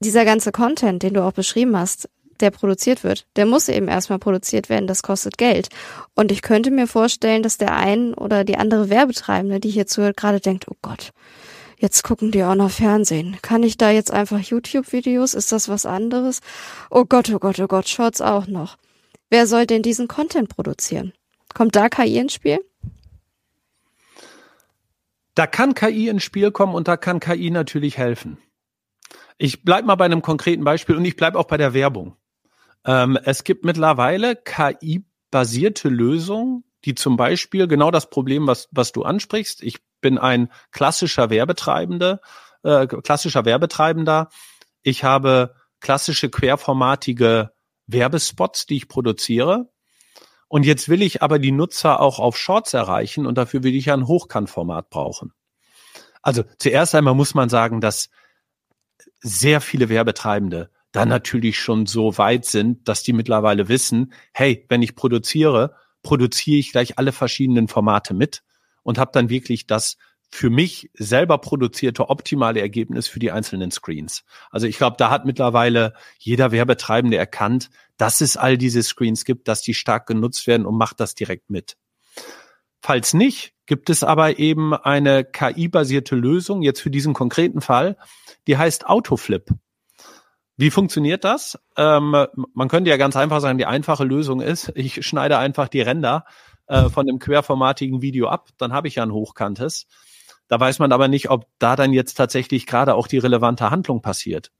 Dieser 0.00 0.24
ganze 0.24 0.52
Content, 0.52 1.02
den 1.02 1.14
du 1.14 1.22
auch 1.22 1.32
beschrieben 1.32 1.76
hast, 1.76 2.08
der 2.40 2.50
produziert 2.50 3.04
wird, 3.04 3.26
der 3.36 3.46
muss 3.46 3.68
eben 3.68 3.88
erstmal 3.88 4.18
produziert 4.18 4.68
werden, 4.68 4.86
das 4.86 5.02
kostet 5.02 5.38
Geld. 5.38 5.68
Und 6.14 6.32
ich 6.32 6.42
könnte 6.42 6.70
mir 6.70 6.86
vorstellen, 6.86 7.42
dass 7.42 7.58
der 7.58 7.74
ein 7.74 8.14
oder 8.14 8.44
die 8.44 8.56
andere 8.56 8.90
Werbetreibende, 8.90 9.60
die 9.60 9.70
hier 9.70 9.86
zuhört, 9.86 10.16
gerade 10.16 10.40
denkt, 10.40 10.66
oh 10.68 10.76
Gott, 10.82 11.12
jetzt 11.78 12.02
gucken 12.02 12.30
die 12.30 12.44
auch 12.44 12.54
noch 12.54 12.70
Fernsehen. 12.70 13.36
Kann 13.42 13.62
ich 13.62 13.76
da 13.76 13.90
jetzt 13.90 14.12
einfach 14.12 14.40
YouTube-Videos? 14.40 15.34
Ist 15.34 15.52
das 15.52 15.68
was 15.68 15.86
anderes? 15.86 16.40
Oh 16.90 17.04
Gott, 17.04 17.30
oh 17.30 17.38
Gott, 17.38 17.58
oh 17.60 17.66
Gott, 17.66 17.88
Shorts 17.88 18.20
auch 18.20 18.46
noch. 18.46 18.76
Wer 19.30 19.46
soll 19.46 19.66
denn 19.66 19.82
diesen 19.82 20.08
Content 20.08 20.48
produzieren? 20.48 21.12
Kommt 21.54 21.74
da 21.74 21.88
KI 21.88 22.18
ins 22.18 22.34
Spiel? 22.34 22.58
Da 25.34 25.46
kann 25.46 25.74
KI 25.74 26.08
ins 26.08 26.22
Spiel 26.22 26.50
kommen 26.50 26.74
und 26.74 26.88
da 26.88 26.96
kann 26.96 27.20
KI 27.20 27.50
natürlich 27.50 27.98
helfen. 27.98 28.38
Ich 29.38 29.64
bleib 29.64 29.84
mal 29.84 29.96
bei 29.96 30.06
einem 30.06 30.22
konkreten 30.22 30.64
Beispiel 30.64 30.96
und 30.96 31.04
ich 31.04 31.16
bleib 31.16 31.34
auch 31.34 31.44
bei 31.44 31.58
der 31.58 31.74
Werbung. 31.74 32.16
Ähm, 32.86 33.18
es 33.24 33.44
gibt 33.44 33.64
mittlerweile 33.64 34.36
KI-basierte 34.36 35.88
Lösungen, 35.88 36.64
die 36.84 36.94
zum 36.94 37.16
Beispiel 37.16 37.66
genau 37.66 37.90
das 37.90 38.08
Problem, 38.08 38.46
was, 38.46 38.68
was 38.70 38.92
du 38.92 39.02
ansprichst. 39.02 39.62
Ich 39.62 39.78
bin 40.00 40.18
ein 40.18 40.50
klassischer 40.70 41.28
Werbetreibender, 41.28 42.20
äh, 42.62 42.86
klassischer 42.86 43.44
Werbetreibender. 43.44 44.28
Ich 44.82 45.02
habe 45.02 45.54
klassische 45.80 46.30
querformatige 46.30 47.50
Werbespots, 47.88 48.66
die 48.66 48.76
ich 48.76 48.88
produziere. 48.88 49.68
Und 50.48 50.64
jetzt 50.64 50.88
will 50.88 51.02
ich 51.02 51.22
aber 51.22 51.40
die 51.40 51.50
Nutzer 51.50 52.00
auch 52.00 52.20
auf 52.20 52.36
Shorts 52.36 52.72
erreichen 52.72 53.26
und 53.26 53.36
dafür 53.36 53.64
will 53.64 53.74
ich 53.74 53.90
ein 53.90 54.06
Hochkantformat 54.06 54.90
brauchen. 54.90 55.32
Also 56.22 56.44
zuerst 56.58 56.94
einmal 56.94 57.14
muss 57.14 57.34
man 57.34 57.48
sagen, 57.48 57.80
dass 57.80 58.10
sehr 59.20 59.60
viele 59.60 59.88
Werbetreibende 59.88 60.70
dann 60.96 61.08
natürlich 61.10 61.58
schon 61.58 61.84
so 61.86 62.16
weit 62.16 62.46
sind, 62.46 62.88
dass 62.88 63.02
die 63.02 63.12
mittlerweile 63.12 63.68
wissen, 63.68 64.12
hey, 64.32 64.64
wenn 64.70 64.80
ich 64.80 64.96
produziere, 64.96 65.74
produziere 66.02 66.58
ich 66.58 66.72
gleich 66.72 66.98
alle 66.98 67.12
verschiedenen 67.12 67.68
Formate 67.68 68.14
mit. 68.14 68.42
und 68.82 68.98
habe 68.98 69.10
dann 69.12 69.28
wirklich 69.28 69.66
das 69.66 69.96
für 70.30 70.48
mich 70.48 70.90
selber 70.94 71.38
produzierte 71.38 72.08
optimale 72.08 72.60
Ergebnis 72.60 73.08
für 73.08 73.18
die 73.18 73.32
einzelnen 73.32 73.72
Screens. 73.72 74.22
Also 74.50 74.68
ich 74.68 74.78
glaube, 74.78 74.96
da 74.96 75.10
hat 75.10 75.24
mittlerweile 75.24 75.92
jeder 76.18 76.52
Werbetreibende 76.52 77.16
erkannt, 77.16 77.68
dass 77.96 78.20
es 78.20 78.36
all 78.36 78.56
diese 78.56 78.82
Screens 78.84 79.24
gibt, 79.24 79.48
dass 79.48 79.60
die 79.62 79.74
stark 79.74 80.06
genutzt 80.06 80.46
werden 80.46 80.66
und 80.66 80.78
macht 80.78 81.00
das 81.00 81.16
direkt 81.16 81.50
mit. 81.50 81.76
Falls 82.80 83.12
nicht, 83.12 83.54
gibt 83.66 83.90
es 83.90 84.04
aber 84.04 84.38
eben 84.38 84.72
eine 84.72 85.24
KI-basierte 85.24 86.14
Lösung, 86.14 86.62
jetzt 86.62 86.80
für 86.80 86.90
diesen 86.90 87.12
konkreten 87.12 87.60
Fall, 87.60 87.96
die 88.46 88.56
heißt 88.56 88.86
Autoflip. 88.86 89.50
Wie 90.56 90.70
funktioniert 90.70 91.24
das? 91.24 91.58
Ähm, 91.76 92.16
man 92.54 92.68
könnte 92.68 92.90
ja 92.90 92.96
ganz 92.96 93.16
einfach 93.16 93.40
sagen, 93.40 93.58
die 93.58 93.66
einfache 93.66 94.04
Lösung 94.04 94.40
ist, 94.40 94.72
ich 94.74 95.06
schneide 95.06 95.38
einfach 95.38 95.68
die 95.68 95.82
Ränder 95.82 96.24
äh, 96.66 96.88
von 96.88 97.06
dem 97.06 97.18
querformatigen 97.18 98.02
Video 98.02 98.28
ab, 98.28 98.48
dann 98.58 98.72
habe 98.72 98.88
ich 98.88 98.96
ja 98.96 99.02
ein 99.02 99.12
hochkantes. 99.12 99.86
Da 100.48 100.58
weiß 100.60 100.78
man 100.78 100.92
aber 100.92 101.08
nicht, 101.08 101.30
ob 101.30 101.46
da 101.58 101.76
dann 101.76 101.92
jetzt 101.92 102.14
tatsächlich 102.14 102.66
gerade 102.66 102.94
auch 102.94 103.08
die 103.08 103.18
relevante 103.18 103.70
Handlung 103.70 104.00
passiert. 104.00 104.52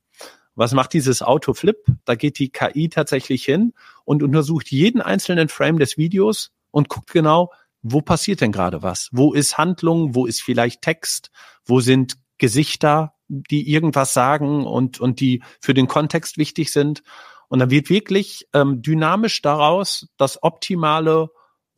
Was 0.56 0.72
macht 0.72 0.94
dieses 0.94 1.22
Autoflip? 1.22 1.76
Da 2.04 2.14
geht 2.14 2.38
die 2.38 2.50
KI 2.50 2.88
tatsächlich 2.88 3.44
hin 3.44 3.74
und 4.04 4.22
untersucht 4.22 4.70
jeden 4.70 5.00
einzelnen 5.00 5.48
Frame 5.48 5.78
des 5.78 5.96
Videos 5.96 6.50
und 6.70 6.88
guckt 6.88 7.12
genau, 7.12 7.52
wo 7.82 8.00
passiert 8.00 8.40
denn 8.40 8.52
gerade 8.52 8.82
was? 8.82 9.10
Wo 9.12 9.32
ist 9.32 9.58
Handlung? 9.58 10.14
Wo 10.14 10.26
ist 10.26 10.42
vielleicht 10.42 10.82
Text? 10.82 11.30
Wo 11.64 11.80
sind 11.80 12.16
Gesichter, 12.38 13.14
die 13.28 13.70
irgendwas 13.70 14.14
sagen 14.14 14.66
und, 14.66 15.00
und 15.00 15.20
die 15.20 15.42
für 15.60 15.74
den 15.74 15.88
Kontext 15.88 16.38
wichtig 16.38 16.72
sind? 16.72 17.02
Und 17.48 17.60
dann 17.60 17.70
wird 17.70 17.90
wirklich 17.90 18.48
ähm, 18.52 18.82
dynamisch 18.82 19.42
daraus 19.42 20.08
das 20.16 20.42
optimale, 20.42 21.30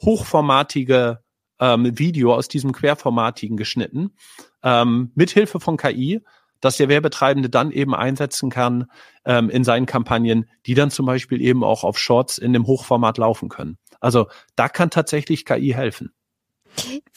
hochformatige 0.03 1.21
ähm, 1.61 1.99
Video 1.99 2.35
aus 2.35 2.49
diesem 2.49 2.73
querformatigen 2.73 3.57
geschnitten, 3.57 4.15
ähm, 4.63 5.11
mithilfe 5.15 5.61
von 5.61 5.77
KI, 5.77 6.21
dass 6.61 6.77
der 6.77 6.89
Werbetreibende 6.89 7.51
dann 7.51 7.71
eben 7.71 7.95
einsetzen 7.95 8.51
kann 8.51 8.87
ähm, 9.25 9.51
in 9.51 9.65
seinen 9.65 9.87
Kampagnen, 9.87 10.49
die 10.67 10.75
dann 10.75 10.91
zum 10.91 11.07
Beispiel 11.07 11.41
eben 11.41 11.63
auch 11.63 11.85
auf 11.85 11.99
Shorts 11.99 12.39
in 12.39 12.53
dem 12.53 12.67
Hochformat 12.67 13.19
laufen 13.19 13.49
können. 13.49 13.79
Also 14.01 14.29
da 14.57 14.69
kann 14.69 14.91
tatsächlich 14.91 15.45
KI 15.45 15.73
helfen. 15.73 16.13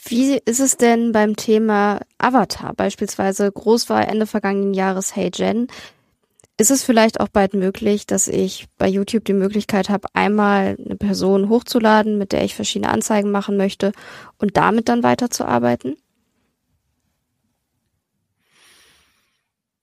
Wie 0.06 0.40
ist 0.46 0.60
es 0.60 0.78
denn 0.78 1.12
beim 1.12 1.36
Thema 1.36 2.02
Avatar, 2.18 2.74
beispielsweise 2.74 3.52
Großwahl 3.52 4.04
Ende 4.04 4.26
vergangenen 4.26 4.74
Jahres 4.74 5.16
Hey 5.16 5.32
Jen? 5.34 5.68
Ist 6.58 6.70
es 6.70 6.84
vielleicht 6.84 7.20
auch 7.20 7.28
bald 7.28 7.54
möglich, 7.54 8.06
dass 8.06 8.28
ich 8.28 8.68
bei 8.78 8.88
YouTube 8.88 9.26
die 9.26 9.34
Möglichkeit 9.34 9.90
habe, 9.90 10.08
einmal 10.14 10.78
eine 10.84 10.96
Person 10.96 11.50
hochzuladen, 11.50 12.18
mit 12.18 12.34
der 12.34 12.44
ich 12.44 12.56
verschiedene 12.56 12.92
Anzeigen 12.92 13.32
machen 13.32 13.58
möchte 13.58 13.94
und 14.38 14.58
damit 14.58 14.88
dann 14.88 15.02
weiterzuarbeiten? 15.02 15.96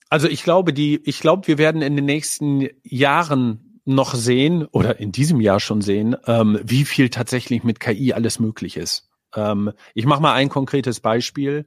Also 0.08 0.28
ich 0.28 0.42
glaube, 0.42 0.72
die, 0.72 1.00
ich 1.04 1.20
glaube, 1.20 1.48
wir 1.48 1.58
werden 1.58 1.82
in 1.82 1.96
den 1.96 2.04
nächsten 2.04 2.68
Jahren 2.82 3.80
noch 3.84 4.14
sehen 4.14 4.64
oder 4.66 5.00
in 5.00 5.12
diesem 5.12 5.40
Jahr 5.40 5.60
schon 5.60 5.80
sehen, 5.80 6.16
ähm, 6.26 6.60
wie 6.62 6.84
viel 6.84 7.08
tatsächlich 7.08 7.64
mit 7.64 7.80
KI 7.80 8.12
alles 8.12 8.38
möglich 8.38 8.76
ist. 8.76 9.07
Ähm, 9.38 9.72
ich 9.94 10.06
mache 10.06 10.20
mal 10.20 10.34
ein 10.34 10.48
konkretes 10.48 11.00
Beispiel. 11.00 11.66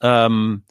Ähm, 0.00 0.64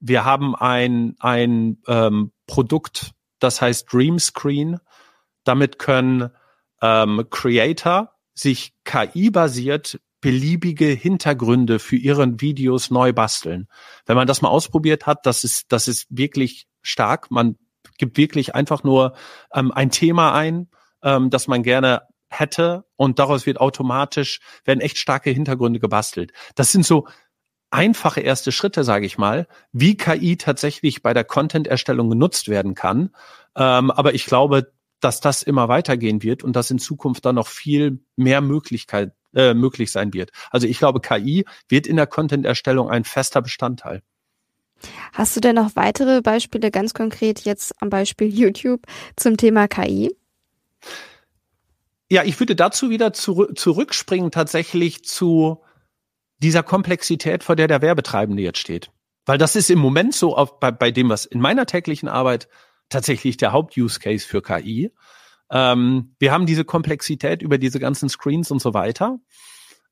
wir 0.00 0.24
haben 0.24 0.56
ein, 0.56 1.14
ein 1.20 1.78
ähm, 1.86 2.32
Produkt, 2.46 3.12
das 3.38 3.60
heißt 3.60 3.92
Dream 3.92 4.18
Screen. 4.18 4.78
Damit 5.44 5.78
können 5.78 6.30
ähm, 6.80 7.26
Creator 7.30 8.12
sich 8.34 8.72
KI-basiert 8.84 10.00
beliebige 10.20 10.86
Hintergründe 10.86 11.78
für 11.78 11.96
ihren 11.96 12.40
Videos 12.40 12.90
neu 12.90 13.12
basteln. 13.12 13.68
Wenn 14.06 14.16
man 14.16 14.28
das 14.28 14.40
mal 14.40 14.48
ausprobiert 14.48 15.04
hat, 15.06 15.26
das 15.26 15.44
ist, 15.44 15.72
das 15.72 15.88
ist 15.88 16.06
wirklich 16.10 16.66
stark. 16.80 17.30
Man 17.30 17.56
gibt 17.98 18.16
wirklich 18.16 18.54
einfach 18.54 18.84
nur 18.84 19.14
ähm, 19.52 19.72
ein 19.72 19.90
Thema 19.90 20.32
ein, 20.32 20.68
ähm, 21.02 21.28
das 21.28 21.48
man 21.48 21.62
gerne 21.62 22.02
hätte 22.32 22.84
und 22.96 23.18
daraus 23.18 23.46
wird 23.46 23.60
automatisch, 23.60 24.40
werden 24.64 24.80
echt 24.80 24.98
starke 24.98 25.30
Hintergründe 25.30 25.80
gebastelt. 25.80 26.32
Das 26.54 26.72
sind 26.72 26.84
so 26.86 27.06
einfache 27.70 28.20
erste 28.20 28.52
Schritte, 28.52 28.84
sage 28.84 29.06
ich 29.06 29.18
mal, 29.18 29.46
wie 29.72 29.96
KI 29.96 30.36
tatsächlich 30.36 31.02
bei 31.02 31.14
der 31.14 31.24
Content-Erstellung 31.24 32.10
genutzt 32.10 32.48
werden 32.48 32.74
kann. 32.74 33.10
Ähm, 33.56 33.90
aber 33.90 34.14
ich 34.14 34.26
glaube, 34.26 34.72
dass 35.00 35.20
das 35.20 35.42
immer 35.42 35.68
weitergehen 35.68 36.22
wird 36.22 36.44
und 36.44 36.54
dass 36.54 36.70
in 36.70 36.78
Zukunft 36.78 37.24
dann 37.24 37.34
noch 37.34 37.48
viel 37.48 38.00
mehr 38.16 38.40
Möglichkeit 38.40 39.12
äh, 39.34 39.54
möglich 39.54 39.90
sein 39.90 40.12
wird. 40.14 40.30
Also 40.50 40.66
ich 40.66 40.78
glaube, 40.78 41.00
KI 41.00 41.44
wird 41.68 41.86
in 41.86 41.96
der 41.96 42.06
Content-Erstellung 42.06 42.90
ein 42.90 43.04
fester 43.04 43.42
Bestandteil. 43.42 44.02
Hast 45.12 45.36
du 45.36 45.40
denn 45.40 45.56
noch 45.56 45.76
weitere 45.76 46.20
Beispiele, 46.22 46.70
ganz 46.70 46.94
konkret 46.94 47.40
jetzt 47.40 47.72
am 47.80 47.90
Beispiel 47.90 48.28
YouTube 48.28 48.82
zum 49.16 49.36
Thema 49.36 49.68
KI? 49.68 50.14
Ja, 52.12 52.24
ich 52.24 52.38
würde 52.38 52.54
dazu 52.54 52.90
wieder 52.90 53.14
zurück, 53.14 53.58
zurückspringen 53.58 54.30
tatsächlich 54.30 55.02
zu 55.02 55.62
dieser 56.42 56.62
Komplexität, 56.62 57.42
vor 57.42 57.56
der 57.56 57.68
der 57.68 57.80
Werbetreibende 57.80 58.42
jetzt 58.42 58.58
steht. 58.58 58.90
Weil 59.24 59.38
das 59.38 59.56
ist 59.56 59.70
im 59.70 59.78
Moment 59.78 60.14
so 60.14 60.36
auf, 60.36 60.60
bei, 60.60 60.70
bei 60.70 60.90
dem, 60.90 61.08
was 61.08 61.24
in 61.24 61.40
meiner 61.40 61.64
täglichen 61.64 62.10
Arbeit 62.10 62.48
tatsächlich 62.90 63.38
der 63.38 63.52
Haupt-Use-Case 63.52 64.26
für 64.26 64.42
KI. 64.42 64.92
Ähm, 65.50 66.14
wir 66.18 66.32
haben 66.32 66.44
diese 66.44 66.66
Komplexität 66.66 67.40
über 67.40 67.56
diese 67.56 67.80
ganzen 67.80 68.10
Screens 68.10 68.50
und 68.50 68.60
so 68.60 68.74
weiter. 68.74 69.18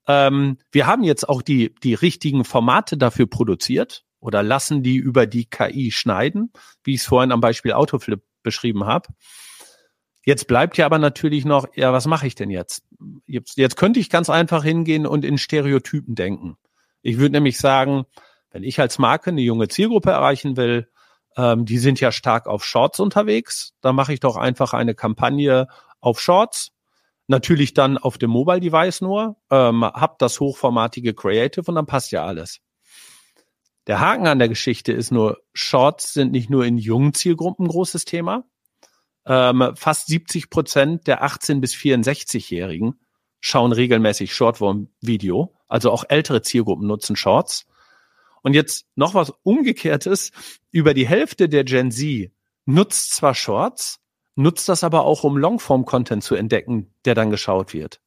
Ähm, 0.06 0.58
wir 0.72 0.86
haben 0.86 1.04
jetzt 1.04 1.26
auch 1.26 1.40
die, 1.40 1.74
die 1.76 1.94
richtigen 1.94 2.44
Formate 2.44 2.98
dafür 2.98 3.28
produziert 3.28 4.04
oder 4.18 4.42
lassen 4.42 4.82
die 4.82 4.96
über 4.96 5.26
die 5.26 5.46
KI 5.46 5.90
schneiden, 5.90 6.52
wie 6.84 6.92
ich 6.92 7.00
es 7.00 7.06
vorhin 7.06 7.32
am 7.32 7.40
Beispiel 7.40 7.72
Autoflip 7.72 8.22
beschrieben 8.42 8.84
habe. 8.84 9.08
Jetzt 10.24 10.46
bleibt 10.46 10.76
ja 10.76 10.86
aber 10.86 10.98
natürlich 10.98 11.44
noch, 11.44 11.66
ja, 11.74 11.92
was 11.92 12.06
mache 12.06 12.26
ich 12.26 12.34
denn 12.34 12.50
jetzt? 12.50 12.84
jetzt? 13.26 13.56
Jetzt 13.56 13.76
könnte 13.76 14.00
ich 14.00 14.10
ganz 14.10 14.28
einfach 14.28 14.62
hingehen 14.62 15.06
und 15.06 15.24
in 15.24 15.38
Stereotypen 15.38 16.14
denken. 16.14 16.56
Ich 17.02 17.18
würde 17.18 17.32
nämlich 17.32 17.58
sagen, 17.58 18.04
wenn 18.50 18.62
ich 18.62 18.80
als 18.80 18.98
Marke 18.98 19.30
eine 19.30 19.40
junge 19.40 19.68
Zielgruppe 19.68 20.10
erreichen 20.10 20.56
will, 20.56 20.88
ähm, 21.36 21.64
die 21.64 21.78
sind 21.78 22.00
ja 22.00 22.12
stark 22.12 22.46
auf 22.46 22.64
Shorts 22.64 23.00
unterwegs, 23.00 23.72
dann 23.80 23.94
mache 23.96 24.12
ich 24.12 24.20
doch 24.20 24.36
einfach 24.36 24.74
eine 24.74 24.94
Kampagne 24.94 25.68
auf 26.00 26.20
Shorts, 26.20 26.72
natürlich 27.26 27.72
dann 27.72 27.96
auf 27.96 28.18
dem 28.18 28.30
Mobile 28.30 28.60
Device 28.60 29.00
nur, 29.00 29.36
ähm, 29.50 29.84
hab 29.84 30.18
das 30.18 30.40
hochformatige 30.40 31.14
Creative 31.14 31.64
und 31.66 31.76
dann 31.76 31.86
passt 31.86 32.10
ja 32.10 32.24
alles. 32.24 32.60
Der 33.86 34.00
Haken 34.00 34.26
an 34.26 34.38
der 34.38 34.48
Geschichte 34.48 34.92
ist 34.92 35.10
nur, 35.10 35.38
Shorts 35.54 36.12
sind 36.12 36.32
nicht 36.32 36.50
nur 36.50 36.66
in 36.66 36.76
jungen 36.76 37.14
Zielgruppen 37.14 37.66
ein 37.66 37.70
großes 37.70 38.04
Thema, 38.04 38.44
ähm, 39.30 39.76
fast 39.76 40.08
70 40.08 40.50
Prozent 40.50 41.06
der 41.06 41.22
18 41.22 41.60
bis 41.60 41.72
64-Jährigen 41.74 42.98
schauen 43.38 43.70
regelmäßig 43.70 44.34
Shortform-Video. 44.34 45.54
Also 45.68 45.92
auch 45.92 46.02
ältere 46.08 46.42
Zielgruppen 46.42 46.88
nutzen 46.88 47.14
Shorts. 47.14 47.66
Und 48.42 48.54
jetzt 48.54 48.86
noch 48.96 49.14
was 49.14 49.32
Umgekehrtes. 49.44 50.32
Über 50.72 50.94
die 50.94 51.06
Hälfte 51.06 51.48
der 51.48 51.62
Gen 51.62 51.92
Z 51.92 52.32
nutzt 52.66 53.14
zwar 53.14 53.36
Shorts, 53.36 54.00
nutzt 54.34 54.68
das 54.68 54.82
aber 54.82 55.04
auch, 55.04 55.22
um 55.22 55.36
Longform-Content 55.36 56.24
zu 56.24 56.34
entdecken, 56.34 56.92
der 57.04 57.14
dann 57.14 57.30
geschaut 57.30 57.72
wird. 57.72 58.00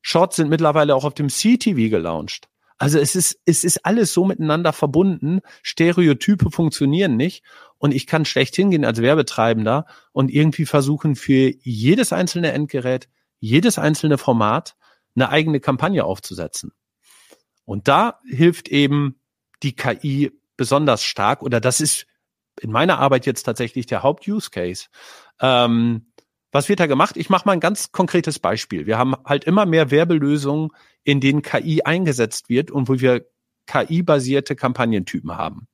Shorts 0.00 0.36
sind 0.36 0.48
mittlerweile 0.48 0.94
auch 0.94 1.04
auf 1.04 1.14
dem 1.14 1.28
CTV 1.28 1.90
gelauncht. 1.90 2.48
Also 2.78 2.98
es 2.98 3.14
ist, 3.14 3.38
es 3.44 3.64
ist 3.64 3.86
alles 3.86 4.12
so 4.12 4.24
miteinander 4.24 4.72
verbunden. 4.72 5.40
Stereotype 5.62 6.50
funktionieren 6.50 7.16
nicht. 7.16 7.44
Und 7.78 7.94
ich 7.94 8.06
kann 8.06 8.24
schlecht 8.24 8.56
hingehen 8.56 8.84
als 8.84 9.00
Werbetreibender 9.00 9.86
und 10.12 10.30
irgendwie 10.30 10.66
versuchen, 10.66 11.16
für 11.16 11.52
jedes 11.62 12.12
einzelne 12.12 12.52
Endgerät, 12.52 13.08
jedes 13.38 13.78
einzelne 13.78 14.18
Format 14.18 14.76
eine 15.14 15.28
eigene 15.28 15.60
Kampagne 15.60 16.04
aufzusetzen. 16.04 16.72
Und 17.64 17.88
da 17.88 18.20
hilft 18.28 18.68
eben 18.68 19.20
die 19.62 19.76
KI 19.76 20.32
besonders 20.56 21.02
stark 21.02 21.42
oder 21.42 21.60
das 21.60 21.80
ist 21.80 22.06
in 22.60 22.70
meiner 22.70 22.98
Arbeit 22.98 23.26
jetzt 23.26 23.44
tatsächlich 23.44 23.86
der 23.86 24.02
Haupt-Use-Case. 24.02 24.86
Ähm, 25.40 26.06
was 26.54 26.68
wird 26.68 26.78
da 26.78 26.86
gemacht? 26.86 27.16
Ich 27.16 27.30
mache 27.30 27.46
mal 27.46 27.52
ein 27.52 27.60
ganz 27.60 27.90
konkretes 27.90 28.38
Beispiel. 28.38 28.86
Wir 28.86 28.96
haben 28.96 29.16
halt 29.24 29.42
immer 29.42 29.66
mehr 29.66 29.90
Werbelösungen, 29.90 30.70
in 31.02 31.20
denen 31.20 31.42
KI 31.42 31.82
eingesetzt 31.82 32.48
wird 32.48 32.70
und 32.70 32.88
wo 32.88 33.00
wir 33.00 33.26
KI-basierte 33.66 34.54
Kampagnentypen 34.54 35.36
haben. 35.36 35.66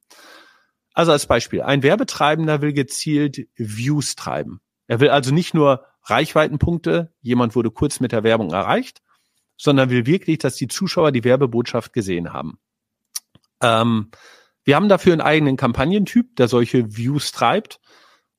Also 0.94 1.12
als 1.12 1.26
Beispiel, 1.26 1.60
ein 1.60 1.82
Werbetreibender 1.82 2.62
will 2.62 2.72
gezielt 2.72 3.46
Views 3.56 4.16
treiben. 4.16 4.62
Er 4.86 5.00
will 5.00 5.10
also 5.10 5.34
nicht 5.34 5.52
nur 5.52 5.84
Reichweitenpunkte, 6.04 7.12
jemand 7.20 7.54
wurde 7.54 7.70
kurz 7.70 8.00
mit 8.00 8.12
der 8.12 8.22
Werbung 8.22 8.50
erreicht, 8.50 9.02
sondern 9.58 9.90
will 9.90 10.06
wirklich, 10.06 10.38
dass 10.38 10.56
die 10.56 10.68
Zuschauer 10.68 11.12
die 11.12 11.24
Werbebotschaft 11.24 11.92
gesehen 11.92 12.32
haben. 12.32 12.58
Ähm, 13.60 14.10
wir 14.64 14.76
haben 14.76 14.88
dafür 14.88 15.12
einen 15.12 15.20
eigenen 15.20 15.58
Kampagnentyp, 15.58 16.36
der 16.36 16.48
solche 16.48 16.96
Views 16.96 17.32
treibt. 17.32 17.80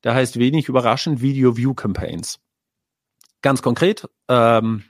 Der 0.03 0.13
heißt 0.13 0.39
wenig 0.39 0.67
überraschend 0.67 1.21
Video 1.21 1.57
View 1.57 1.73
Campaigns. 1.73 2.39
Ganz 3.41 3.61
konkret, 3.61 4.07
ähm, 4.27 4.83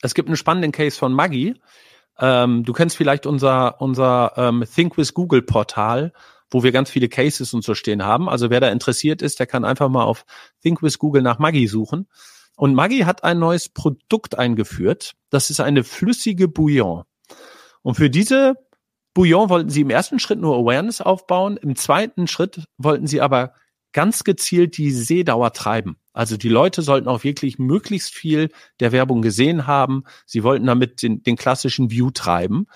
es 0.00 0.14
gibt 0.14 0.28
einen 0.28 0.36
spannenden 0.36 0.72
Case 0.72 0.98
von 0.98 1.12
Maggi. 1.12 1.54
Ähm, 2.18 2.64
du 2.64 2.72
kennst 2.72 2.96
vielleicht 2.96 3.26
unser, 3.26 3.80
unser 3.80 4.32
ähm, 4.36 4.64
Think 4.72 4.96
with 4.96 5.14
Google 5.14 5.42
Portal, 5.42 6.12
wo 6.50 6.62
wir 6.62 6.72
ganz 6.72 6.90
viele 6.90 7.08
Cases 7.08 7.52
und 7.54 7.62
so 7.64 7.74
stehen 7.74 8.04
haben. 8.04 8.28
Also 8.28 8.50
wer 8.50 8.60
da 8.60 8.68
interessiert 8.68 9.22
ist, 9.22 9.38
der 9.38 9.46
kann 9.46 9.64
einfach 9.64 9.88
mal 9.88 10.04
auf 10.04 10.24
Think 10.62 10.82
with 10.82 10.98
Google 10.98 11.22
nach 11.22 11.38
Maggi 11.38 11.66
suchen. 11.66 12.08
Und 12.56 12.74
Maggi 12.74 13.00
hat 13.00 13.22
ein 13.22 13.38
neues 13.38 13.68
Produkt 13.68 14.36
eingeführt. 14.36 15.12
Das 15.30 15.50
ist 15.50 15.60
eine 15.60 15.84
flüssige 15.84 16.48
Bouillon. 16.48 17.04
Und 17.82 17.94
für 17.94 18.10
diese 18.10 18.54
Bouillon 19.14 19.48
wollten 19.48 19.70
sie 19.70 19.82
im 19.82 19.90
ersten 19.90 20.18
Schritt 20.18 20.40
nur 20.40 20.56
Awareness 20.56 21.00
aufbauen. 21.00 21.56
Im 21.56 21.76
zweiten 21.76 22.26
Schritt 22.26 22.64
wollten 22.76 23.06
sie 23.06 23.20
aber 23.20 23.52
ganz 23.98 24.22
gezielt 24.22 24.76
die 24.76 24.92
Sehdauer 24.92 25.52
treiben. 25.52 25.96
Also 26.12 26.36
die 26.36 26.48
Leute 26.48 26.82
sollten 26.82 27.08
auch 27.08 27.24
wirklich 27.24 27.58
möglichst 27.58 28.14
viel 28.14 28.50
der 28.78 28.92
Werbung 28.92 29.22
gesehen 29.22 29.66
haben. 29.66 30.04
Sie 30.24 30.44
wollten 30.44 30.66
damit 30.66 31.02
den, 31.02 31.24
den 31.24 31.34
klassischen 31.34 31.90
View 31.90 32.12
treiben, 32.12 32.66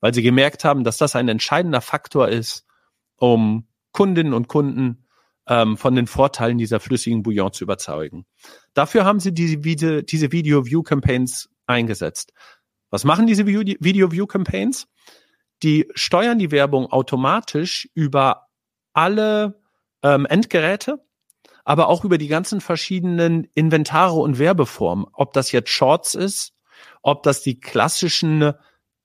weil 0.00 0.12
sie 0.12 0.22
gemerkt 0.22 0.64
haben, 0.64 0.82
dass 0.82 0.96
das 0.96 1.14
ein 1.14 1.28
entscheidender 1.28 1.82
Faktor 1.82 2.28
ist, 2.28 2.66
um 3.14 3.68
Kundinnen 3.92 4.32
und 4.32 4.48
Kunden 4.48 5.06
ähm, 5.46 5.76
von 5.76 5.94
den 5.94 6.08
Vorteilen 6.08 6.58
dieser 6.58 6.80
flüssigen 6.80 7.22
Bouillon 7.22 7.52
zu 7.52 7.62
überzeugen. 7.62 8.26
Dafür 8.74 9.04
haben 9.04 9.20
sie 9.20 9.32
diese, 9.32 10.02
diese 10.02 10.32
Video-View-Campaigns 10.32 11.48
eingesetzt. 11.68 12.32
Was 12.90 13.04
machen 13.04 13.28
diese 13.28 13.46
Video-View-Campaigns? 13.46 14.88
Die 15.62 15.86
steuern 15.94 16.40
die 16.40 16.50
Werbung 16.50 16.86
automatisch 16.86 17.88
über 17.94 18.48
alle 18.94 19.61
ähm, 20.02 20.26
Endgeräte, 20.26 21.04
aber 21.64 21.88
auch 21.88 22.04
über 22.04 22.18
die 22.18 22.28
ganzen 22.28 22.60
verschiedenen 22.60 23.48
Inventare 23.54 24.18
und 24.18 24.38
Werbeformen. 24.38 25.06
Ob 25.12 25.32
das 25.32 25.52
jetzt 25.52 25.70
Shorts 25.70 26.14
ist, 26.14 26.54
ob 27.02 27.22
das 27.22 27.42
die 27.42 27.60
klassischen 27.60 28.52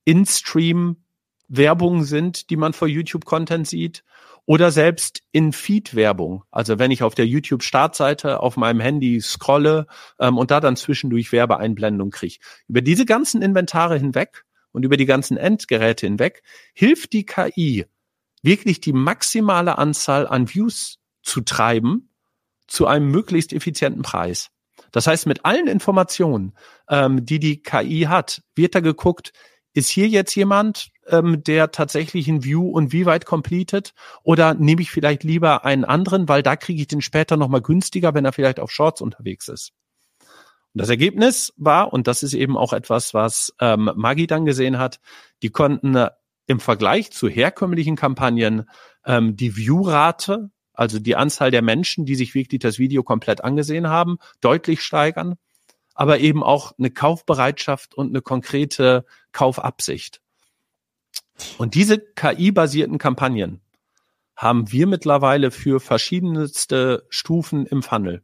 In-Stream 0.06 1.04
Werbungen 1.48 2.04
sind, 2.04 2.50
die 2.50 2.58
man 2.58 2.74
vor 2.74 2.88
YouTube-Content 2.88 3.68
sieht, 3.68 4.04
oder 4.46 4.72
selbst 4.72 5.24
in 5.34 5.52
Feed-Werbung. 5.52 6.44
Also 6.52 6.80
wenn 6.80 6.90
ich 6.90 7.04
auf 7.04 7.16
der 7.16 7.28
YouTube-Startseite 7.28 8.40
auf 8.40 8.56
meinem 8.56 8.80
Handy 8.80 9.20
scrolle 9.20 9.88
ähm, 10.20 10.38
und 10.38 10.52
da 10.52 10.62
dann 10.62 10.78
zwischendurch 10.78 11.34
Werbeeinblendung 11.34 12.12
kriege. 12.12 12.38
Über 12.68 12.82
diese 12.82 13.06
ganzen 13.06 13.42
Inventare 13.42 13.98
hinweg 14.00 14.46
und 14.72 14.84
über 14.84 14.96
die 14.96 15.06
ganzen 15.06 15.36
Endgeräte 15.36 16.06
hinweg 16.06 16.44
hilft 16.74 17.12
die 17.12 17.26
KI 17.26 17.86
wirklich 18.48 18.82
die 18.82 18.94
maximale 18.94 19.78
Anzahl 19.78 20.26
an 20.26 20.50
Views 20.50 20.98
zu 21.22 21.42
treiben 21.42 22.10
zu 22.66 22.88
einem 22.88 23.12
möglichst 23.12 23.54
effizienten 23.54 24.02
Preis. 24.02 24.50
Das 24.92 25.06
heißt, 25.06 25.28
mit 25.28 25.46
allen 25.46 25.68
Informationen, 25.68 26.54
ähm, 26.90 27.26
die 27.26 27.40
die 27.40 27.62
KI 27.62 28.08
hat, 28.10 28.42
wird 28.56 28.74
da 28.74 28.80
geguckt, 28.80 29.34
ist 29.74 29.90
hier 29.90 30.08
jetzt 30.08 30.34
jemand, 30.34 30.90
ähm, 31.08 31.44
der 31.44 31.72
tatsächlich 31.72 32.28
ein 32.28 32.44
View 32.44 32.70
und 32.70 32.94
wie 32.94 33.06
weit 33.06 33.26
completed 33.26 33.94
oder 34.24 34.54
nehme 34.54 34.82
ich 34.82 34.92
vielleicht 34.92 35.24
lieber 35.24 35.66
einen 35.66 35.86
anderen, 35.86 36.30
weil 36.30 36.42
da 36.42 36.56
kriege 36.56 36.82
ich 36.82 36.88
den 36.88 37.02
später 37.02 37.38
nochmal 37.38 37.62
günstiger, 37.62 38.14
wenn 38.14 38.26
er 38.26 38.34
vielleicht 38.34 38.60
auf 38.60 38.72
Shorts 38.72 39.02
unterwegs 39.02 39.50
ist. 39.50 39.74
Und 40.74 40.82
das 40.82 40.90
Ergebnis 40.90 41.54
war, 41.58 41.92
und 41.92 42.08
das 42.08 42.24
ist 42.24 42.34
eben 42.34 42.58
auch 42.58 42.72
etwas, 42.72 43.14
was 43.14 43.54
ähm, 43.60 43.92
Maggi 43.96 44.26
dann 44.26 44.46
gesehen 44.46 44.78
hat, 44.78 45.00
die 45.44 45.50
konnten 45.50 46.08
im 46.48 46.60
Vergleich 46.60 47.12
zu 47.12 47.28
herkömmlichen 47.28 47.96
Kampagnen 47.96 48.70
ähm, 49.06 49.36
die 49.36 49.56
View-Rate, 49.56 50.50
also 50.74 51.00
die 51.00 51.16
Anzahl 51.16 51.52
der 51.52 51.62
Menschen, 51.62 52.06
die 52.06 52.16
sich 52.16 52.34
wirklich 52.34 52.60
das 52.60 52.80
Video 52.80 53.04
komplett 53.04 53.44
angesehen 53.44 53.88
haben, 53.88 54.18
deutlich 54.42 54.82
steigern, 54.82 55.36
aber 55.94 56.20
eben 56.20 56.44
auch 56.44 56.74
eine 56.78 56.90
Kaufbereitschaft 56.90 57.96
und 57.96 58.10
eine 58.10 58.22
konkrete 58.22 59.06
Kaufabsicht. 59.32 60.22
Und 61.58 61.76
diese 61.76 62.00
KI-basierten 62.00 62.98
Kampagnen 62.98 63.62
haben 64.36 64.72
wir 64.72 64.88
mittlerweile 64.88 65.52
für 65.52 65.80
verschiedenste 65.80 67.06
Stufen 67.10 67.66
im 67.66 67.84
Funnel. 67.84 68.24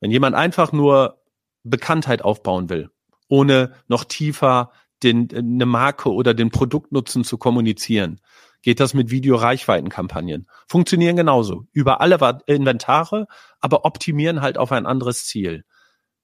Wenn 0.00 0.10
jemand 0.10 0.36
einfach 0.36 0.72
nur 0.72 1.20
Bekanntheit 1.64 2.22
aufbauen 2.22 2.70
will, 2.70 2.90
ohne 3.28 3.74
noch 3.88 4.04
tiefer 4.04 4.70
den, 5.02 5.28
eine 5.32 5.66
Marke 5.66 6.12
oder 6.12 6.34
den 6.34 6.50
Produktnutzen 6.50 7.24
zu 7.24 7.38
kommunizieren, 7.38 8.20
geht 8.62 8.80
das 8.80 8.94
mit 8.94 9.10
Video-Reichweiten-Kampagnen. 9.10 10.48
Funktionieren 10.66 11.16
genauso. 11.16 11.66
Über 11.72 12.00
alle 12.00 12.40
Inventare, 12.46 13.26
aber 13.60 13.84
optimieren 13.84 14.40
halt 14.40 14.58
auf 14.58 14.72
ein 14.72 14.86
anderes 14.86 15.26
Ziel. 15.26 15.64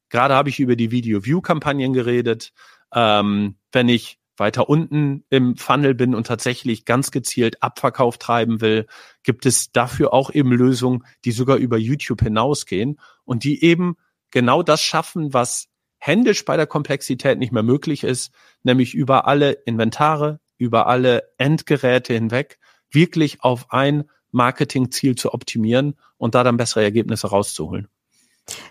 Gerade 0.08 0.34
habe 0.34 0.48
ich 0.48 0.60
über 0.60 0.76
die 0.76 0.90
Video-View-Kampagnen 0.90 1.92
geredet. 1.92 2.52
Ähm, 2.92 3.56
wenn 3.72 3.88
ich 3.88 4.18
weiter 4.36 4.68
unten 4.68 5.24
im 5.30 5.56
Funnel 5.56 5.94
bin 5.94 6.14
und 6.14 6.26
tatsächlich 6.26 6.84
ganz 6.84 7.10
gezielt 7.10 7.62
Abverkauf 7.62 8.18
treiben 8.18 8.60
will, 8.60 8.86
gibt 9.22 9.46
es 9.46 9.70
dafür 9.70 10.12
auch 10.12 10.32
eben 10.32 10.52
Lösungen, 10.52 11.04
die 11.24 11.32
sogar 11.32 11.56
über 11.56 11.78
YouTube 11.78 12.20
hinausgehen 12.20 12.98
und 13.24 13.44
die 13.44 13.64
eben 13.64 13.96
genau 14.30 14.62
das 14.62 14.82
schaffen, 14.82 15.32
was 15.32 15.68
händisch 16.06 16.44
bei 16.44 16.58
der 16.58 16.66
Komplexität 16.66 17.38
nicht 17.38 17.50
mehr 17.50 17.62
möglich 17.62 18.04
ist, 18.04 18.30
nämlich 18.62 18.94
über 18.94 19.26
alle 19.26 19.52
Inventare, 19.52 20.38
über 20.58 20.86
alle 20.86 21.30
Endgeräte 21.38 22.12
hinweg 22.12 22.58
wirklich 22.90 23.42
auf 23.42 23.72
ein 23.72 24.04
Marketingziel 24.30 25.14
zu 25.16 25.32
optimieren 25.32 25.94
und 26.18 26.34
da 26.34 26.44
dann 26.44 26.58
bessere 26.58 26.82
Ergebnisse 26.82 27.28
rauszuholen. 27.28 27.88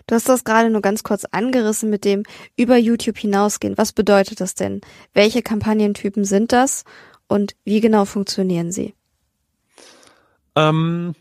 Du 0.06 0.14
hast 0.14 0.28
das 0.28 0.44
gerade 0.44 0.70
nur 0.70 0.80
ganz 0.80 1.02
kurz 1.02 1.24
angerissen 1.24 1.90
mit 1.90 2.04
dem 2.04 2.22
über 2.56 2.76
YouTube 2.76 3.18
hinausgehen. 3.18 3.76
Was 3.76 3.92
bedeutet 3.92 4.40
das 4.40 4.54
denn? 4.54 4.80
Welche 5.12 5.42
Kampagnentypen 5.42 6.24
sind 6.24 6.52
das 6.52 6.84
und 7.26 7.56
wie 7.64 7.80
genau 7.80 8.04
funktionieren 8.04 8.70
sie? 8.70 8.94
Ähm, 10.54 11.16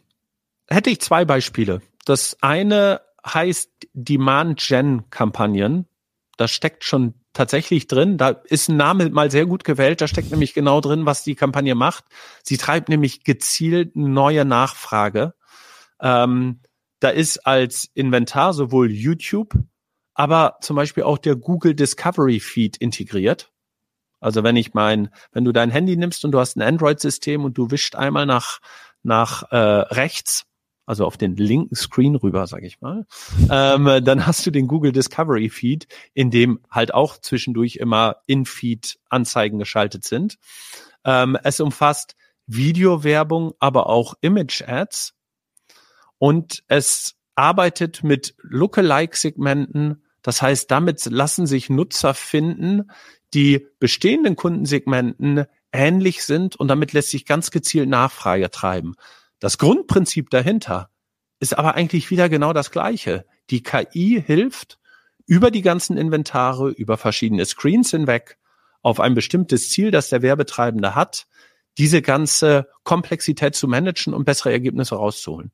hätte 0.69 0.91
ich 0.91 1.02
zwei 1.02 1.26
Beispiele. 1.26 1.82
Das 2.06 2.38
eine 2.41 3.02
heißt 3.26 3.71
Demand-Gen-Kampagnen. 3.93 5.88
Da 6.37 6.47
steckt 6.47 6.83
schon 6.83 7.13
tatsächlich 7.33 7.87
drin. 7.87 8.17
Da 8.17 8.29
ist 8.29 8.69
ein 8.69 8.77
Name 8.77 9.09
mal 9.09 9.29
sehr 9.29 9.45
gut 9.45 9.63
gewählt. 9.63 10.01
Da 10.01 10.07
steckt 10.07 10.31
nämlich 10.31 10.53
genau 10.53 10.81
drin, 10.81 11.05
was 11.05 11.23
die 11.23 11.35
Kampagne 11.35 11.75
macht. 11.75 12.05
Sie 12.43 12.57
treibt 12.57 12.89
nämlich 12.89 13.23
gezielt 13.23 13.95
neue 13.95 14.45
Nachfrage. 14.45 15.33
Ähm, 16.01 16.61
da 16.99 17.09
ist 17.09 17.45
als 17.45 17.89
Inventar 17.93 18.53
sowohl 18.53 18.91
YouTube, 18.91 19.53
aber 20.13 20.57
zum 20.61 20.75
Beispiel 20.75 21.03
auch 21.03 21.17
der 21.17 21.35
Google 21.35 21.75
Discovery 21.75 22.39
Feed 22.39 22.77
integriert. 22.77 23.51
Also 24.19 24.43
wenn 24.43 24.55
ich 24.55 24.73
mein, 24.73 25.09
wenn 25.33 25.43
du 25.43 25.51
dein 25.51 25.69
Handy 25.69 25.97
nimmst 25.97 26.23
und 26.23 26.31
du 26.31 26.39
hast 26.39 26.55
ein 26.55 26.61
Android-System 26.61 27.43
und 27.43 27.57
du 27.57 27.71
wischt 27.71 27.95
einmal 27.95 28.25
nach 28.25 28.59
nach 29.03 29.51
äh, 29.51 29.57
rechts, 29.57 30.45
also 30.85 31.05
auf 31.05 31.17
den 31.17 31.35
linken 31.35 31.75
Screen 31.75 32.15
rüber, 32.15 32.45
sag 32.47 32.63
ich 32.63 32.81
mal, 32.81 33.05
ähm, 33.49 34.03
dann 34.03 34.25
hast 34.25 34.45
du 34.45 34.51
den 34.51 34.67
Google 34.67 34.91
Discovery 34.91 35.49
Feed, 35.49 35.87
in 36.13 36.29
dem 36.31 36.59
halt 36.69 36.93
auch 36.93 37.17
zwischendurch 37.17 37.77
immer 37.77 38.17
In-Feed 38.27 38.99
Anzeigen 39.09 39.59
geschaltet 39.59 40.03
sind. 40.03 40.37
Ähm, 41.05 41.37
es 41.43 41.59
umfasst 41.59 42.15
Videowerbung, 42.47 43.53
aber 43.59 43.87
auch 43.87 44.15
Image-Ads 44.21 45.13
und 46.17 46.63
es 46.67 47.15
arbeitet 47.35 48.03
mit 48.03 48.35
Lookalike-Segmenten. 48.41 50.03
Das 50.21 50.41
heißt, 50.41 50.69
damit 50.69 51.05
lassen 51.05 51.47
sich 51.47 51.69
Nutzer 51.69 52.13
finden, 52.13 52.89
die 53.33 53.67
bestehenden 53.79 54.35
Kundensegmenten 54.35 55.45
ähnlich 55.71 56.23
sind 56.23 56.55
und 56.55 56.67
damit 56.67 56.93
lässt 56.93 57.09
sich 57.09 57.25
ganz 57.25 57.51
gezielt 57.51 57.89
Nachfrage 57.89 58.51
treiben. 58.51 58.95
Das 59.43 59.58
Grundprinzip 59.58 60.29
dahinter 60.29 60.89
ist 61.41 61.58
aber 61.58 61.75
eigentlich 61.75 62.10
wieder 62.10 62.29
genau 62.29 62.53
das 62.53 62.71
gleiche. 62.71 63.25
Die 63.49 63.62
KI 63.62 64.23
hilft 64.25 64.79
über 65.25 65.51
die 65.51 65.62
ganzen 65.62 65.97
Inventare, 65.97 66.69
über 66.69 66.95
verschiedene 66.95 67.43
Screens 67.43 67.91
hinweg 67.91 68.38
auf 68.82 69.01
ein 69.01 69.15
bestimmtes 69.15 69.69
Ziel, 69.69 69.91
das 69.91 70.08
der 70.08 70.21
Werbetreibende 70.21 70.95
hat, 70.95 71.27
diese 71.77 72.01
ganze 72.01 72.69
Komplexität 72.86 73.53
zu 73.53 73.67
managen 73.67 74.13
und 74.13 74.23
bessere 74.23 74.53
Ergebnisse 74.53 74.95
rauszuholen. 74.95 75.51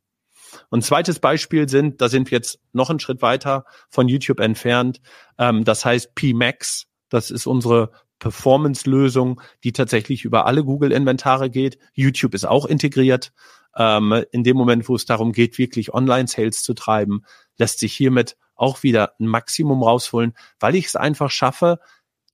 Und 0.69 0.85
zweites 0.85 1.17
Beispiel 1.17 1.67
sind, 1.67 1.99
da 1.99 2.09
sind 2.09 2.29
wir 2.29 2.37
jetzt 2.37 2.59
noch 2.73 2.91
einen 2.91 2.99
Schritt 2.99 3.23
weiter 3.23 3.65
von 3.89 4.07
YouTube 4.07 4.39
entfernt. 4.39 5.01
Ähm, 5.39 5.63
das 5.63 5.83
heißt 5.83 6.13
PMax. 6.13 6.85
Das 7.09 7.31
ist 7.31 7.47
unsere 7.47 7.89
Performance-Lösung, 8.19 9.41
die 9.63 9.71
tatsächlich 9.71 10.25
über 10.25 10.45
alle 10.45 10.63
Google-Inventare 10.63 11.49
geht. 11.49 11.77
YouTube 11.93 12.33
ist 12.33 12.45
auch 12.45 12.65
integriert. 12.65 13.31
Ähm, 13.75 14.23
in 14.31 14.43
dem 14.43 14.57
Moment, 14.57 14.89
wo 14.89 14.95
es 14.95 15.05
darum 15.05 15.31
geht, 15.31 15.57
wirklich 15.57 15.93
Online-Sales 15.93 16.63
zu 16.63 16.73
treiben, 16.73 17.23
lässt 17.57 17.79
sich 17.79 17.93
hiermit 17.93 18.35
auch 18.55 18.83
wieder 18.83 19.13
ein 19.19 19.27
Maximum 19.27 19.81
rausholen, 19.83 20.33
weil 20.59 20.75
ich 20.75 20.85
es 20.85 20.95
einfach 20.95 21.31
schaffe, 21.31 21.79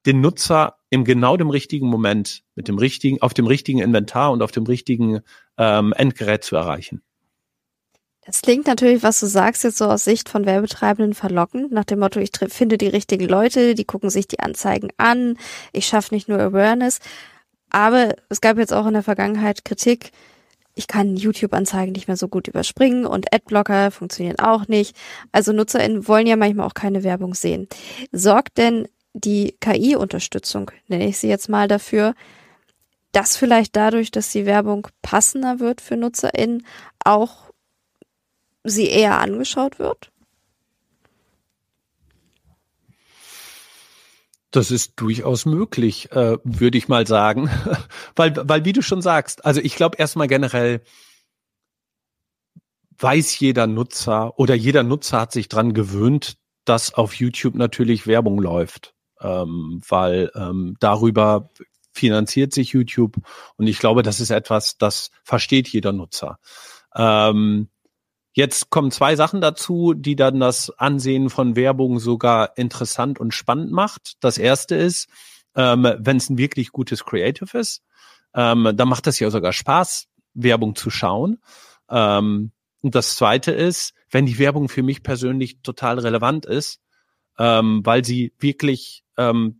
den 0.05 0.21
Nutzer 0.21 0.77
im 0.89 1.03
genau 1.03 1.37
dem 1.37 1.49
richtigen 1.49 1.87
Moment 1.87 2.43
mit 2.55 2.67
dem 2.67 2.77
richtigen, 2.77 3.21
auf 3.21 3.33
dem 3.33 3.47
richtigen 3.47 3.79
Inventar 3.79 4.31
und 4.31 4.41
auf 4.41 4.51
dem 4.51 4.63
richtigen 4.63 5.21
ähm, 5.57 5.93
Endgerät 5.93 6.43
zu 6.43 6.55
erreichen. 6.55 7.01
Das 8.25 8.41
klingt 8.41 8.65
natürlich, 8.65 9.03
was 9.03 9.19
du 9.19 9.27
sagst, 9.27 9.63
jetzt 9.63 9.77
so 9.77 9.85
aus 9.85 10.03
Sicht 10.03 10.29
von 10.29 10.45
Werbetreibenden 10.45 11.13
verlockend, 11.13 11.71
nach 11.71 11.85
dem 11.85 11.99
Motto, 11.99 12.19
ich 12.19 12.31
finde 12.49 12.77
die 12.77 12.87
richtigen 12.87 13.27
Leute, 13.27 13.75
die 13.75 13.85
gucken 13.85 14.09
sich 14.09 14.27
die 14.27 14.39
Anzeigen 14.39 14.89
an, 14.97 15.37
ich 15.71 15.85
schaffe 15.85 16.13
nicht 16.13 16.27
nur 16.27 16.39
Awareness. 16.39 16.99
Aber 17.69 18.15
es 18.29 18.41
gab 18.41 18.57
jetzt 18.57 18.73
auch 18.73 18.87
in 18.87 18.93
der 18.93 19.03
Vergangenheit 19.03 19.63
Kritik, 19.63 20.11
ich 20.73 20.87
kann 20.87 21.15
YouTube-Anzeigen 21.15 21.93
nicht 21.93 22.07
mehr 22.07 22.17
so 22.17 22.27
gut 22.27 22.47
überspringen 22.47 23.05
und 23.05 23.33
Adblocker 23.33 23.91
funktionieren 23.91 24.39
auch 24.39 24.67
nicht. 24.67 24.95
Also 25.31 25.53
NutzerInnen 25.53 26.07
wollen 26.07 26.27
ja 26.27 26.35
manchmal 26.35 26.67
auch 26.67 26.73
keine 26.73 27.03
Werbung 27.03 27.33
sehen. 27.33 27.67
Sorgt 28.11 28.57
denn 28.57 28.87
die 29.13 29.55
KI-Unterstützung, 29.61 30.71
nenne 30.87 31.07
ich 31.07 31.17
sie 31.17 31.29
jetzt 31.29 31.47
mal 31.47 31.67
dafür, 31.69 32.13
dass 33.13 33.37
vielleicht 33.37 33.77
dadurch, 33.77 34.11
dass 34.11 34.31
die 34.31 34.45
Werbung 34.45 34.87
passender 35.01 35.59
wird 35.61 35.79
für 35.79 35.95
NutzerInnen, 35.95 36.65
auch 37.05 37.44
sie 38.69 38.87
eher 38.87 39.19
angeschaut 39.19 39.79
wird? 39.79 40.11
Das 44.51 44.71
ist 44.71 44.93
durchaus 44.95 45.45
möglich, 45.45 46.11
äh, 46.13 46.37
würde 46.43 46.77
ich 46.77 46.87
mal 46.87 47.05
sagen. 47.05 47.49
weil, 48.15 48.33
weil, 48.47 48.63
wie 48.63 48.73
du 48.73 48.81
schon 48.81 49.01
sagst, 49.01 49.45
also 49.45 49.59
ich 49.59 49.75
glaube 49.75 49.97
erstmal 49.97 50.27
generell 50.27 50.81
weiß 52.97 53.37
jeder 53.39 53.67
Nutzer 53.67 54.39
oder 54.39 54.55
jeder 54.55 54.83
Nutzer 54.83 55.19
hat 55.19 55.33
sich 55.33 55.49
dran 55.49 55.73
gewöhnt, 55.73 56.37
dass 56.63 56.93
auf 56.93 57.15
YouTube 57.15 57.55
natürlich 57.55 58.07
Werbung 58.07 58.39
läuft. 58.39 58.93
Ähm, 59.19 59.81
weil 59.87 60.31
ähm, 60.35 60.75
darüber 60.79 61.49
finanziert 61.91 62.53
sich 62.53 62.69
YouTube 62.71 63.17
und 63.55 63.67
ich 63.67 63.79
glaube, 63.79 64.03
das 64.03 64.19
ist 64.19 64.29
etwas, 64.29 64.77
das 64.77 65.11
versteht 65.23 65.67
jeder 65.69 65.93
Nutzer. 65.93 66.39
Ähm, 66.95 67.69
Jetzt 68.35 68.69
kommen 68.69 68.91
zwei 68.91 69.15
Sachen 69.15 69.39
dazu, 69.39 69.93
die 69.93 70.17
dann 70.17 70.41
das 70.41 70.69
Ansehen 70.69 71.29
von 71.29 71.55
Werbung 71.55 71.99
sogar 71.99 72.57
interessant 72.57 73.17
und 73.17 73.33
spannend 73.33 73.71
macht. 73.71 74.17
Das 74.19 74.37
erste 74.37 74.75
ist, 74.75 75.07
ähm, 75.55 75.87
wenn 75.99 76.17
es 76.17 76.29
ein 76.29 76.37
wirklich 76.37 76.73
gutes 76.73 77.05
Creative 77.05 77.57
ist, 77.57 77.81
ähm, 78.33 78.73
dann 78.75 78.89
macht 78.89 79.07
es 79.07 79.19
ja 79.19 79.31
sogar 79.31 79.53
Spaß, 79.53 80.09
Werbung 80.33 80.75
zu 80.75 80.89
schauen. 80.89 81.39
Ähm, 81.89 82.51
und 82.81 82.93
das 82.93 83.15
zweite 83.15 83.53
ist, 83.53 83.93
wenn 84.11 84.25
die 84.25 84.37
Werbung 84.37 84.67
für 84.67 84.83
mich 84.83 85.01
persönlich 85.01 85.61
total 85.61 85.97
relevant 85.99 86.45
ist, 86.45 86.81
ähm, 87.39 87.85
weil 87.85 88.03
sie 88.03 88.33
wirklich 88.37 89.05
ähm, 89.15 89.59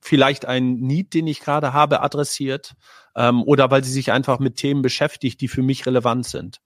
vielleicht 0.00 0.46
einen 0.46 0.80
Need, 0.80 1.12
den 1.12 1.26
ich 1.26 1.40
gerade 1.40 1.74
habe, 1.74 2.00
adressiert 2.00 2.72
ähm, 3.14 3.42
oder 3.42 3.70
weil 3.70 3.84
sie 3.84 3.92
sich 3.92 4.10
einfach 4.10 4.38
mit 4.38 4.56
Themen 4.56 4.80
beschäftigt, 4.80 5.42
die 5.42 5.48
für 5.48 5.62
mich 5.62 5.84
relevant 5.84 6.26
sind. 6.26 6.62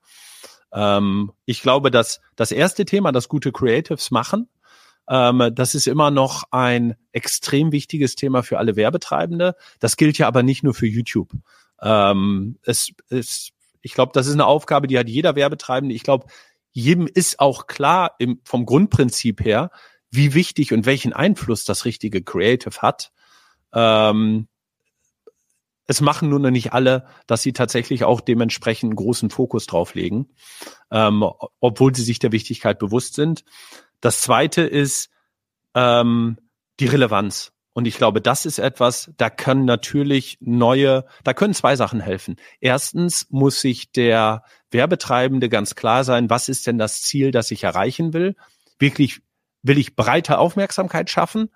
Ähm, 0.75 1.33
ich 1.47 1.63
glaube, 1.63 1.91
dass 1.91 2.21
das 2.37 2.53
erste 2.53 2.85
Thema, 2.85 3.13
das 3.13 3.29
gute 3.29 3.53
Creatives 3.53 4.11
machen, 4.11 4.49
ähm, 5.09 5.51
das 5.55 5.75
ist 5.75 5.87
immer 5.87 6.11
noch 6.11 6.45
ein 6.51 6.97
extrem 7.13 7.73
wichtiges 7.73 8.17
Thema 8.17 8.43
für 8.43 8.59
alle 8.59 8.77
Werbetreibende. 8.77 9.55
Das 9.79 9.97
gilt 9.97 10.19
ja 10.19 10.27
aber 10.27 10.43
nicht 10.43 10.63
nur 10.63 10.75
für 10.75 10.87
YouTube. 10.87 11.31
Ähm, 11.81 12.59
es 12.63 12.91
ist, 13.09 13.53
ich 13.83 13.95
glaube, 13.95 14.13
das 14.15 14.27
ist 14.27 14.33
eine 14.33 14.47
Aufgabe, 14.47 14.87
die 14.87 14.99
hat 14.99 15.09
jeder 15.09 15.37
Werbetreibende. 15.37 15.95
Ich 15.95 16.03
glaube, 16.03 16.27
jedem 16.73 17.07
ist 17.07 17.39
auch 17.39 17.67
klar 17.67 18.15
im, 18.19 18.41
vom 18.45 18.67
Grundprinzip 18.67 19.45
her, 19.45 19.71
wie 20.11 20.35
wichtig 20.35 20.73
und 20.73 20.87
welchen 20.87 21.13
Einfluss 21.13 21.65
das 21.65 21.85
richtige 21.85 22.23
Creative 22.23 22.81
hat. 22.81 23.13
Ähm, 23.73 24.49
es 25.87 26.01
machen 26.01 26.29
nur 26.31 26.39
noch 26.39 26.51
nicht 26.51 26.73
alle, 26.73 27.07
dass 27.27 27.43
sie 27.43 27.53
tatsächlich 27.53 28.05
auch 28.05 28.21
dementsprechend 28.21 28.97
großen 28.97 29.31
Fokus 29.31 29.67
drauf 29.67 29.95
legen, 29.95 30.29
ähm, 30.91 31.25
obwohl 31.61 31.95
sie 31.95 32.03
sich 32.03 32.19
der 32.19 32.33
Wichtigkeit 32.33 32.79
bewusst 32.79 33.15
sind. 33.15 33.45
Das 34.01 34.21
zweite 34.21 34.63
ist 34.63 35.11
ähm, 35.75 36.39
die 36.81 36.87
Relevanz. 36.87 37.53
Und 37.75 37.87
ich 37.87 37.97
glaube, 37.97 38.21
das 38.21 38.47
ist 38.47 38.61
etwas, 38.61 39.11
da 39.17 39.31
können 39.31 39.65
natürlich 39.65 40.39
neue, 40.41 41.05
da 41.25 41.35
können 41.35 41.55
zwei 41.55 41.75
Sachen 41.75 41.99
helfen. 42.01 42.37
Erstens 42.61 43.27
muss 43.31 43.61
sich 43.61 43.91
der 43.91 44.45
Werbetreibende 44.71 45.49
ganz 45.49 45.75
klar 45.75 46.05
sein, 46.05 46.31
was 46.31 46.49
ist 46.49 46.69
denn 46.69 46.79
das 46.79 47.03
Ziel, 47.03 47.33
das 47.33 47.51
ich 47.51 47.65
erreichen 47.65 48.13
will? 48.13 48.37
Wirklich, 48.79 49.23
will 49.63 49.79
ich 49.79 49.97
breite 49.97 50.39
Aufmerksamkeit 50.39 51.11
schaffen? 51.11 51.51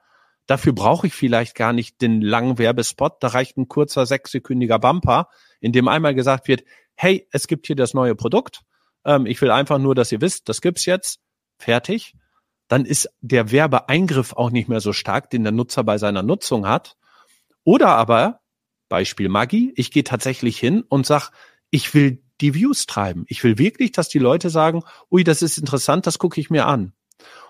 Dafür 0.48 0.72
brauche 0.72 1.06
ich 1.06 1.14
vielleicht 1.14 1.54
gar 1.54 1.74
nicht 1.74 2.00
den 2.00 2.22
langen 2.22 2.56
Werbespot. 2.56 3.18
Da 3.20 3.28
reicht 3.28 3.58
ein 3.58 3.68
kurzer 3.68 4.06
sechssekündiger 4.06 4.78
Bumper, 4.78 5.28
in 5.60 5.72
dem 5.72 5.88
einmal 5.88 6.14
gesagt 6.14 6.48
wird, 6.48 6.64
hey, 6.96 7.28
es 7.30 7.46
gibt 7.46 7.66
hier 7.66 7.76
das 7.76 7.92
neue 7.92 8.14
Produkt. 8.14 8.62
Ähm, 9.04 9.26
ich 9.26 9.40
will 9.42 9.50
einfach 9.50 9.78
nur, 9.78 9.94
dass 9.94 10.10
ihr 10.10 10.22
wisst, 10.22 10.48
das 10.48 10.62
gibt's 10.62 10.86
jetzt. 10.86 11.20
Fertig. 11.58 12.14
Dann 12.66 12.86
ist 12.86 13.10
der 13.20 13.50
Werbeeingriff 13.50 14.32
auch 14.32 14.50
nicht 14.50 14.70
mehr 14.70 14.80
so 14.80 14.94
stark, 14.94 15.28
den 15.28 15.42
der 15.42 15.52
Nutzer 15.52 15.84
bei 15.84 15.98
seiner 15.98 16.22
Nutzung 16.22 16.66
hat. 16.66 16.96
Oder 17.62 17.88
aber, 17.88 18.40
Beispiel 18.88 19.28
Maggi, 19.28 19.74
ich 19.76 19.90
gehe 19.90 20.04
tatsächlich 20.04 20.58
hin 20.58 20.82
und 20.88 21.04
sag, 21.04 21.30
ich 21.68 21.92
will 21.92 22.22
die 22.40 22.54
Views 22.54 22.86
treiben. 22.86 23.26
Ich 23.28 23.44
will 23.44 23.58
wirklich, 23.58 23.92
dass 23.92 24.08
die 24.08 24.18
Leute 24.18 24.48
sagen, 24.48 24.82
ui, 25.10 25.24
das 25.24 25.42
ist 25.42 25.58
interessant, 25.58 26.06
das 26.06 26.18
gucke 26.18 26.40
ich 26.40 26.48
mir 26.48 26.66
an. 26.66 26.94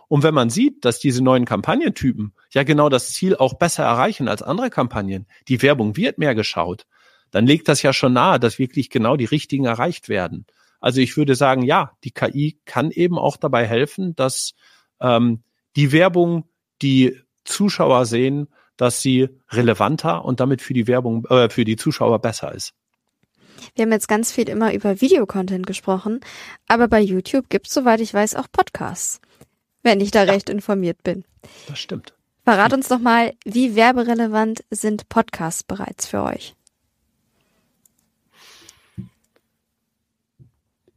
Und 0.09 0.23
wenn 0.23 0.35
man 0.35 0.51
sieht, 0.51 0.85
dass 0.85 0.99
diese 0.99 1.23
neuen 1.23 1.45
Kampagnentypen 1.45 2.33
ja 2.51 2.63
genau 2.63 2.89
das 2.89 3.13
Ziel 3.13 3.37
auch 3.37 3.55
besser 3.55 3.85
erreichen 3.85 4.27
als 4.27 4.43
andere 4.43 4.71
Kampagnen, 4.71 5.27
die 5.49 5.61
Werbung 5.63 5.97
wird 5.97 6.19
mehr 6.19 6.35
geschaut, 6.35 6.87
dann 7.31 7.47
legt 7.47 7.69
das 7.69 7.83
ja 7.83 7.93
schon 7.93 8.15
nahe, 8.15 8.41
dass 8.41 8.59
wirklich 8.59 8.89
genau 8.89 9.17
die 9.17 9.27
richtigen 9.27 9.67
erreicht 9.67 10.09
werden. 10.09 10.47
Also 10.81 11.01
ich 11.01 11.17
würde 11.17 11.35
sagen, 11.35 11.63
ja, 11.63 11.93
die 12.05 12.13
KI 12.13 12.59
kann 12.65 12.91
eben 12.91 13.19
auch 13.19 13.37
dabei 13.37 13.67
helfen, 13.67 14.17
dass 14.17 14.55
ähm, 15.01 15.43
die 15.77 15.93
Werbung, 15.93 16.49
die 16.81 17.21
Zuschauer 17.45 18.07
sehen, 18.07 18.49
dass 18.77 19.03
sie 19.03 19.29
relevanter 19.51 20.25
und 20.25 20.41
damit 20.41 20.63
für 20.63 20.73
die 20.73 20.87
Werbung, 20.87 21.27
äh, 21.27 21.51
für 21.51 21.65
die 21.65 21.77
Zuschauer 21.77 22.21
besser 22.21 22.55
ist. 22.55 22.75
Wir 23.75 23.85
haben 23.85 23.93
jetzt 23.93 24.09
ganz 24.09 24.31
viel 24.31 24.49
immer 24.49 24.73
über 24.73 25.01
Videocontent 25.01 25.67
gesprochen, 25.67 26.21
aber 26.69 26.87
bei 26.89 27.01
YouTube 27.01 27.51
gibt 27.51 27.67
es, 27.67 27.75
soweit 27.75 28.01
ich 28.01 28.15
weiß, 28.15 28.37
auch 28.37 28.47
Podcasts 28.51 29.21
wenn 29.89 30.01
ich 30.01 30.11
da 30.11 30.25
ja. 30.25 30.33
recht 30.33 30.51
informiert 30.51 31.03
bin. 31.03 31.25
Das 31.67 31.79
stimmt. 31.79 32.15
Verrat 32.45 32.73
uns 32.73 32.89
doch 32.89 32.99
mal, 32.99 33.35
wie 33.45 33.75
werberelevant 33.75 34.65
sind 34.71 35.09
Podcasts 35.09 35.63
bereits 35.63 36.07
für 36.07 36.23
euch? 36.23 36.55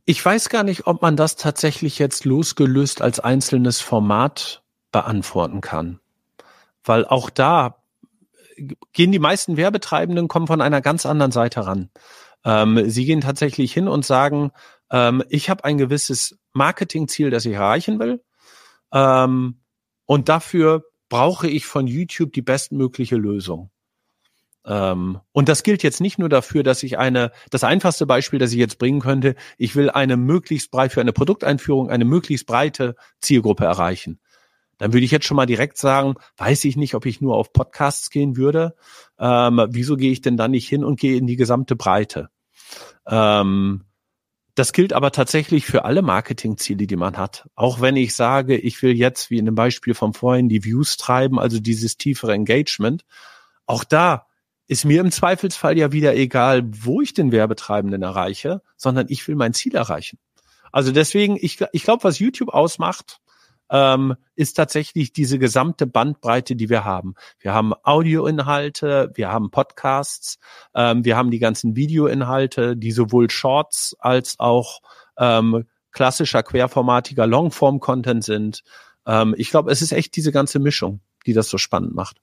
Ich 0.05 0.23
weiß 0.23 0.49
gar 0.49 0.63
nicht, 0.63 0.87
ob 0.87 1.01
man 1.01 1.15
das 1.15 1.35
tatsächlich 1.35 1.99
jetzt 1.99 2.25
losgelöst 2.25 3.01
als 3.01 3.19
einzelnes 3.19 3.79
Format 3.79 4.61
beantworten 4.91 5.61
kann. 5.61 5.99
Weil 6.83 7.05
auch 7.05 7.29
da 7.29 7.77
gehen 8.91 9.11
die 9.11 9.19
meisten 9.19 9.57
Werbetreibenden 9.57 10.27
kommen 10.27 10.47
von 10.47 10.61
einer 10.61 10.81
ganz 10.81 11.05
anderen 11.05 11.31
Seite 11.31 11.65
ran. 11.65 11.89
Ähm, 12.43 12.89
sie 12.89 13.05
gehen 13.05 13.21
tatsächlich 13.21 13.71
hin 13.73 13.87
und 13.87 14.05
sagen, 14.05 14.51
ähm, 14.91 15.23
ich 15.29 15.49
habe 15.49 15.63
ein 15.63 15.77
gewisses 15.77 16.39
Marketingziel, 16.53 17.29
das 17.29 17.45
ich 17.45 17.53
erreichen 17.53 17.99
will. 17.99 18.21
Ähm, 18.91 19.61
und 20.05 20.29
dafür 20.29 20.83
brauche 21.09 21.47
ich 21.47 21.65
von 21.65 21.87
YouTube 21.87 22.33
die 22.33 22.41
bestmögliche 22.41 23.15
Lösung. 23.15 23.69
Ähm, 24.65 25.19
und 25.31 25.49
das 25.49 25.63
gilt 25.63 25.83
jetzt 25.83 26.01
nicht 26.01 26.19
nur 26.19 26.29
dafür, 26.29 26.63
dass 26.63 26.83
ich 26.83 26.97
eine, 26.97 27.31
das 27.49 27.63
einfachste 27.63 28.05
Beispiel, 28.05 28.39
das 28.39 28.51
ich 28.51 28.59
jetzt 28.59 28.77
bringen 28.77 28.99
könnte, 28.99 29.35
ich 29.57 29.75
will 29.75 29.89
eine 29.89 30.17
möglichst 30.17 30.71
breit 30.71 30.91
für 30.91 31.01
eine 31.01 31.13
Produkteinführung, 31.13 31.89
eine 31.89 32.05
möglichst 32.05 32.45
breite 32.45 32.95
Zielgruppe 33.19 33.65
erreichen. 33.65 34.19
Dann 34.77 34.93
würde 34.93 35.05
ich 35.05 35.11
jetzt 35.11 35.25
schon 35.25 35.37
mal 35.37 35.45
direkt 35.45 35.77
sagen, 35.77 36.15
weiß 36.37 36.65
ich 36.65 36.75
nicht, 36.75 36.95
ob 36.95 37.05
ich 37.05 37.21
nur 37.21 37.35
auf 37.35 37.53
Podcasts 37.53 38.09
gehen 38.09 38.35
würde. 38.35 38.75
Ähm, 39.19 39.67
wieso 39.69 39.95
gehe 39.95 40.11
ich 40.11 40.21
denn 40.21 40.37
da 40.37 40.47
nicht 40.47 40.67
hin 40.67 40.83
und 40.83 40.99
gehe 40.99 41.17
in 41.17 41.27
die 41.27 41.35
gesamte 41.35 41.75
Breite? 41.75 42.29
Ähm, 43.05 43.83
das 44.55 44.73
gilt 44.73 44.93
aber 44.93 45.11
tatsächlich 45.11 45.65
für 45.65 45.85
alle 45.85 46.01
Marketingziele, 46.01 46.87
die 46.87 46.95
man 46.95 47.17
hat. 47.17 47.49
Auch 47.55 47.81
wenn 47.81 47.95
ich 47.95 48.15
sage, 48.15 48.57
ich 48.57 48.81
will 48.81 48.97
jetzt, 48.97 49.29
wie 49.29 49.37
in 49.37 49.45
dem 49.45 49.55
Beispiel 49.55 49.93
vom 49.93 50.13
vorhin, 50.13 50.49
die 50.49 50.63
Views 50.63 50.97
treiben, 50.97 51.39
also 51.39 51.59
dieses 51.59 51.97
tiefere 51.97 52.33
Engagement. 52.33 53.05
Auch 53.65 53.83
da 53.83 54.27
ist 54.67 54.85
mir 54.85 55.01
im 55.01 55.11
Zweifelsfall 55.11 55.77
ja 55.77 55.91
wieder 55.91 56.15
egal, 56.15 56.63
wo 56.65 57.01
ich 57.01 57.13
den 57.13 57.31
Werbetreibenden 57.31 58.01
erreiche, 58.01 58.61
sondern 58.77 59.07
ich 59.09 59.27
will 59.27 59.35
mein 59.35 59.53
Ziel 59.53 59.75
erreichen. 59.75 60.17
Also 60.71 60.91
deswegen, 60.91 61.37
ich, 61.39 61.59
ich 61.73 61.83
glaube, 61.83 62.03
was 62.03 62.19
YouTube 62.19 62.49
ausmacht, 62.49 63.19
ähm, 63.71 64.15
ist 64.35 64.53
tatsächlich 64.53 65.13
diese 65.13 65.39
gesamte 65.39 65.87
Bandbreite, 65.87 66.55
die 66.55 66.69
wir 66.69 66.83
haben. 66.83 67.15
Wir 67.39 67.53
haben 67.53 67.73
Audioinhalte, 67.83 69.11
wir 69.15 69.29
haben 69.31 69.49
Podcasts, 69.49 70.37
ähm, 70.75 71.05
wir 71.05 71.17
haben 71.17 71.31
die 71.31 71.39
ganzen 71.39 71.75
Videoinhalte, 71.75 72.75
die 72.75 72.91
sowohl 72.91 73.29
Shorts 73.29 73.95
als 73.99 74.39
auch 74.39 74.81
ähm, 75.17 75.65
klassischer 75.91 76.43
querformatiger 76.43 77.25
Longform-Content 77.25 78.23
sind. 78.23 78.63
Ähm, 79.05 79.33
ich 79.37 79.49
glaube, 79.49 79.71
es 79.71 79.81
ist 79.81 79.93
echt 79.93 80.15
diese 80.15 80.31
ganze 80.31 80.59
Mischung, 80.59 80.99
die 81.25 81.33
das 81.33 81.49
so 81.49 81.57
spannend 81.57 81.95
macht. 81.95 82.17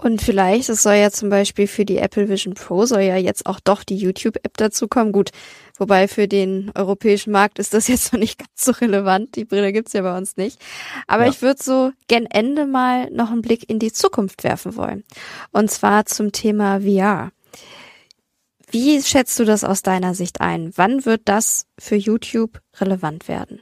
Und 0.00 0.22
vielleicht, 0.22 0.68
es 0.68 0.84
soll 0.84 0.94
ja 0.94 1.10
zum 1.10 1.28
Beispiel 1.28 1.66
für 1.66 1.84
die 1.84 1.98
Apple 1.98 2.28
Vision 2.28 2.54
Pro 2.54 2.86
soll 2.86 3.00
ja 3.00 3.16
jetzt 3.16 3.46
auch 3.46 3.58
doch 3.58 3.82
die 3.82 3.96
YouTube-App 3.96 4.56
dazu 4.56 4.86
kommen. 4.86 5.10
Gut, 5.10 5.30
wobei 5.76 6.06
für 6.06 6.28
den 6.28 6.70
europäischen 6.76 7.32
Markt 7.32 7.58
ist 7.58 7.74
das 7.74 7.88
jetzt 7.88 8.12
noch 8.12 8.20
nicht 8.20 8.38
ganz 8.38 8.50
so 8.54 8.72
relevant. 8.72 9.34
Die 9.34 9.44
Brille 9.44 9.72
gibt's 9.72 9.94
ja 9.94 10.02
bei 10.02 10.16
uns 10.16 10.36
nicht. 10.36 10.60
Aber 11.08 11.24
ja. 11.24 11.30
ich 11.30 11.42
würde 11.42 11.60
so 11.60 11.90
gen 12.06 12.26
Ende 12.26 12.64
mal 12.64 13.10
noch 13.10 13.32
einen 13.32 13.42
Blick 13.42 13.68
in 13.68 13.80
die 13.80 13.92
Zukunft 13.92 14.44
werfen 14.44 14.76
wollen. 14.76 15.02
Und 15.50 15.68
zwar 15.70 16.06
zum 16.06 16.30
Thema 16.30 16.80
VR. 16.82 17.32
Wie 18.70 19.02
schätzt 19.02 19.38
du 19.40 19.44
das 19.44 19.64
aus 19.64 19.82
deiner 19.82 20.14
Sicht 20.14 20.40
ein? 20.40 20.72
Wann 20.76 21.06
wird 21.06 21.22
das 21.24 21.66
für 21.78 21.96
YouTube 21.96 22.60
relevant 22.80 23.26
werden? 23.26 23.60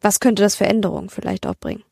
Was 0.00 0.20
könnte 0.20 0.42
das 0.42 0.54
für 0.54 0.66
Änderungen 0.66 1.08
vielleicht 1.08 1.46
auch 1.46 1.56
bringen? 1.56 1.82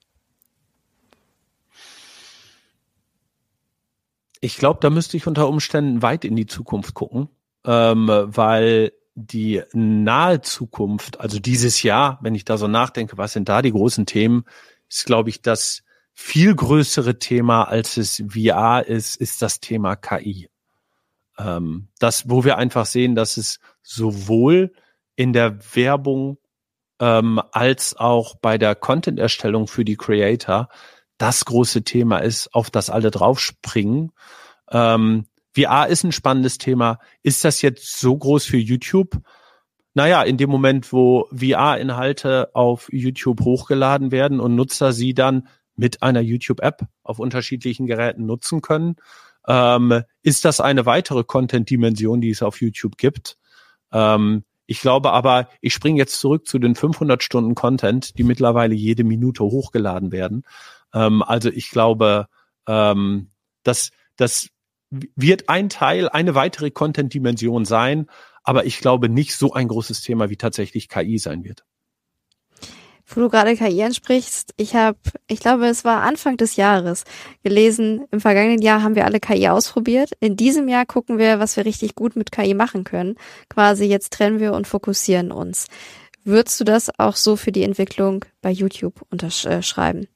Ich 4.41 4.57
glaube, 4.57 4.81
da 4.81 4.91
müsste 4.91 5.17
ich 5.17 5.27
unter 5.27 5.49
Umständen 5.49 6.03
weit 6.03 6.25
in 6.25 6.37
die 6.37 6.47
Zukunft 6.47 6.95
gucken, 6.95 7.29
ähm, 7.65 8.09
weil 8.09 8.93
die 9.15 9.63
nahe 9.73 10.43
Zukunft, 10.43 11.21
also 11.21 11.39
dieses 11.39 11.83
Jahr, 11.83 12.19
wenn 12.21 12.35
ich 12.35 12.45
da 12.45 12.59
so 12.59 12.69
nachdenke, 12.69 13.17
was 13.17 13.33
sind 13.33 13.49
da 13.49 13.63
die 13.63 13.73
großen 13.73 14.05
Themen, 14.05 14.45
ist, 14.89 15.07
glaube 15.07 15.31
ich, 15.31 15.41
das 15.41 15.83
viel 16.13 16.55
größere 16.55 17.19
Thema, 17.19 17.65
als 17.65 17.97
es 17.97 18.23
VR 18.29 18.87
ist, 18.87 19.17
ist 19.17 19.43
das 19.43 19.61
Thema 19.61 19.97
KI. 19.97 20.49
Ähm, 21.39 21.89
das, 21.99 22.29
wo 22.29 22.45
wir 22.45 22.59
einfach 22.59 22.87
sehen, 22.87 23.15
dass 23.15 23.37
es 23.37 23.59
sowohl 23.83 24.73
in 25.15 25.33
der 25.33 25.59
Werbung 25.75 26.39
ähm, 27.01 27.41
als 27.53 27.97
auch 27.97 28.37
bei 28.37 28.59
der 28.59 28.75
Content-Erstellung 28.75 29.67
für 29.67 29.85
die 29.85 29.97
Creator 29.97 30.69
das 31.19 31.45
große 31.45 31.83
Thema 31.83 32.19
ist, 32.19 32.55
auf 32.55 32.71
das 32.71 32.91
alle 32.91 33.11
draufspringen. 33.11 34.13
Ähm, 34.71 35.27
VR 35.55 35.89
ist 35.89 36.05
ein 36.05 36.13
spannendes 36.13 36.59
Thema. 36.59 36.99
Ist 37.23 37.45
das 37.45 37.63
jetzt 37.63 37.99
so 37.99 38.17
groß 38.17 38.45
für 38.45 38.59
YouTube? 38.59 39.19
Naja, 39.95 40.23
in 40.23 40.37
dem 40.37 40.51
Moment, 40.51 40.93
wo 40.93 41.29
VR-Inhalte 41.33 42.51
auf 42.55 42.89
YouTube 42.93 43.41
hochgeladen 43.41 44.13
werden 44.13 44.41
und 44.41 44.55
Nutzer 44.55 44.93
sie 44.93 45.15
dann 45.15 45.49
mit 45.75 46.03
einer 46.03 46.21
YouTube-App 46.21 46.87
auf 47.03 47.19
unterschiedlichen 47.19 47.87
Geräten 47.87 48.27
nutzen 48.27 48.61
können, 48.61 48.97
ähm, 49.49 50.03
ist 50.23 50.45
das 50.45 50.61
eine 50.61 50.85
weitere 50.85 51.25
Content-Dimension, 51.25 52.21
die 52.21 52.31
es 52.31 52.43
auf 52.43 52.61
YouTube 52.61 52.99
gibt. 52.99 53.39
Ähm, 53.93 54.45
ich 54.67 54.81
glaube 54.81 55.13
aber, 55.13 55.49
ich 55.61 55.73
springe 55.73 55.99
jetzt 55.99 56.21
zurück 56.21 56.47
zu 56.47 56.59
den 56.59 56.75
500 56.75 57.23
Stunden 57.23 57.55
Content, 57.55 58.19
die 58.19 58.25
mittlerweile 58.25 58.75
jede 58.75 59.05
Minute 59.05 59.45
hochgeladen 59.45 60.13
werden. 60.13 60.43
Ähm, 60.95 61.23
also 61.23 61.51
ich 61.51 61.71
glaube, 61.71 62.27
ähm, 62.67 63.31
dass 63.63 63.91
das 64.17 64.49
wird 64.91 65.49
ein 65.49 65.69
Teil, 65.69 66.09
eine 66.09 66.35
weitere 66.35 66.71
Content-Dimension 66.71 67.65
sein, 67.65 68.07
aber 68.45 68.65
ich 68.65 68.79
glaube 68.79 69.09
nicht 69.09 69.35
so 69.35 69.53
ein 69.53 69.69
großes 69.69 70.03
Thema 70.03 70.31
wie 70.31 70.37
tatsächlich 70.37 70.89
KI 70.89 71.19
sein 71.19 71.45
wird. 71.45 71.65
Wo 73.09 73.21
du 73.21 73.29
gerade 73.29 73.57
KI 73.57 73.85
ansprichst, 73.85 74.53
ich 74.57 74.75
habe, 74.75 74.99
ich 75.29 75.39
glaube, 75.39 75.67
es 75.67 75.85
war 75.85 76.03
Anfang 76.03 76.37
des 76.37 76.57
Jahres 76.57 77.05
gelesen, 77.45 78.05
im 78.11 78.21
vergangenen 78.21 78.61
Jahr 78.61 78.83
haben 78.83 78.97
wir 78.97 79.05
alle 79.05 79.21
KI 79.21 79.49
ausprobiert. 79.49 80.11
In 80.19 80.37
diesem 80.37 80.69
Jahr 80.69 80.87
gucken 80.87 81.19
wir, 81.19 81.39
was 81.39 81.57
wir 81.57 81.65
richtig 81.65 81.95
gut 81.95 82.17
mit 82.17 82.33
KI 82.33 82.55
machen 82.55 82.83
können. 82.83 83.17
Quasi 83.49 83.85
jetzt 83.85 84.13
trennen 84.13 84.41
wir 84.41 84.55
und 84.55 84.67
fokussieren 84.67 85.31
uns. 85.31 85.69
Würdest 86.25 86.59
du 86.59 86.65
das 86.65 86.91
auch 86.99 87.15
so 87.15 87.37
für 87.37 87.53
die 87.53 87.63
Entwicklung 87.63 88.25
bei 88.43 88.51
YouTube 88.51 89.03
unterschreiben? 89.11 90.09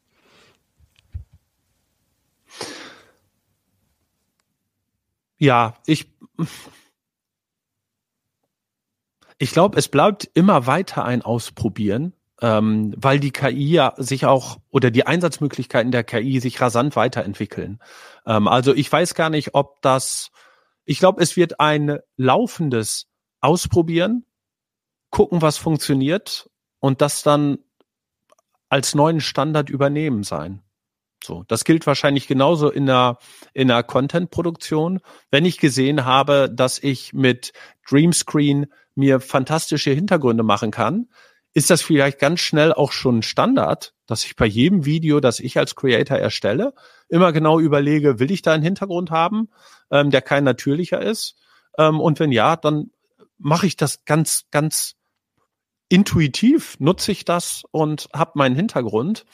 Ja, 5.40 5.74
ich, 5.86 6.06
ich 9.38 9.52
glaube, 9.52 9.78
es 9.78 9.88
bleibt 9.88 10.30
immer 10.34 10.66
weiter 10.66 11.06
ein 11.06 11.22
Ausprobieren, 11.22 12.12
ähm, 12.42 12.92
weil 12.98 13.20
die 13.20 13.30
KI 13.30 13.70
ja 13.72 13.94
sich 13.96 14.26
auch 14.26 14.58
oder 14.68 14.90
die 14.90 15.06
Einsatzmöglichkeiten 15.06 15.92
der 15.92 16.04
KI 16.04 16.40
sich 16.40 16.60
rasant 16.60 16.94
weiterentwickeln. 16.94 17.80
Ähm, 18.26 18.48
also 18.48 18.74
ich 18.74 18.92
weiß 18.92 19.14
gar 19.14 19.30
nicht, 19.30 19.54
ob 19.54 19.80
das, 19.80 20.30
ich 20.84 20.98
glaube, 20.98 21.22
es 21.22 21.38
wird 21.38 21.58
ein 21.58 22.00
laufendes 22.18 23.08
Ausprobieren, 23.40 24.26
gucken, 25.08 25.40
was 25.40 25.56
funktioniert 25.56 26.50
und 26.80 27.00
das 27.00 27.22
dann 27.22 27.60
als 28.68 28.94
neuen 28.94 29.22
Standard 29.22 29.70
übernehmen 29.70 30.22
sein. 30.22 30.62
So, 31.22 31.44
das 31.48 31.64
gilt 31.64 31.86
wahrscheinlich 31.86 32.26
genauso 32.26 32.70
in 32.70 32.86
der, 32.86 33.18
in 33.52 33.68
der 33.68 33.82
Content-Produktion. 33.82 35.00
Wenn 35.30 35.44
ich 35.44 35.58
gesehen 35.58 36.04
habe, 36.04 36.50
dass 36.52 36.78
ich 36.78 37.12
mit 37.12 37.52
Dreamscreen 37.88 38.66
mir 38.94 39.20
fantastische 39.20 39.90
Hintergründe 39.90 40.42
machen 40.42 40.70
kann, 40.70 41.08
ist 41.52 41.70
das 41.70 41.82
vielleicht 41.82 42.18
ganz 42.18 42.40
schnell 42.40 42.72
auch 42.72 42.92
schon 42.92 43.22
Standard, 43.22 43.92
dass 44.06 44.24
ich 44.24 44.36
bei 44.36 44.46
jedem 44.46 44.84
Video, 44.84 45.20
das 45.20 45.40
ich 45.40 45.58
als 45.58 45.74
Creator 45.74 46.16
erstelle, 46.16 46.74
immer 47.08 47.32
genau 47.32 47.58
überlege, 47.58 48.18
will 48.18 48.30
ich 48.30 48.42
da 48.42 48.52
einen 48.52 48.62
Hintergrund 48.62 49.10
haben, 49.10 49.48
ähm, 49.90 50.10
der 50.10 50.22
kein 50.22 50.44
natürlicher 50.44 51.02
ist? 51.02 51.36
Ähm, 51.76 52.00
und 52.00 52.20
wenn 52.20 52.32
ja, 52.32 52.56
dann 52.56 52.90
mache 53.36 53.66
ich 53.66 53.76
das 53.76 54.04
ganz, 54.04 54.44
ganz 54.50 54.94
intuitiv, 55.88 56.78
nutze 56.78 57.10
ich 57.10 57.24
das 57.24 57.64
und 57.72 58.08
habe 58.14 58.32
meinen 58.34 58.54
Hintergrund. 58.54 59.26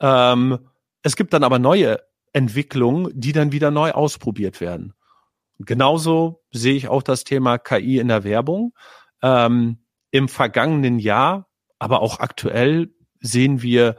Ähm, 0.00 0.58
es 1.04 1.14
gibt 1.14 1.32
dann 1.34 1.44
aber 1.44 1.60
neue 1.60 2.00
Entwicklungen, 2.32 3.12
die 3.14 3.32
dann 3.32 3.52
wieder 3.52 3.70
neu 3.70 3.92
ausprobiert 3.92 4.60
werden. 4.60 4.94
Genauso 5.60 6.42
sehe 6.50 6.74
ich 6.74 6.88
auch 6.88 7.02
das 7.02 7.22
Thema 7.22 7.58
KI 7.58 7.98
in 7.98 8.08
der 8.08 8.24
Werbung. 8.24 8.74
Ähm, 9.22 9.84
Im 10.10 10.28
vergangenen 10.28 10.98
Jahr, 10.98 11.48
aber 11.78 12.00
auch 12.00 12.18
aktuell 12.18 12.92
sehen 13.20 13.62
wir, 13.62 13.96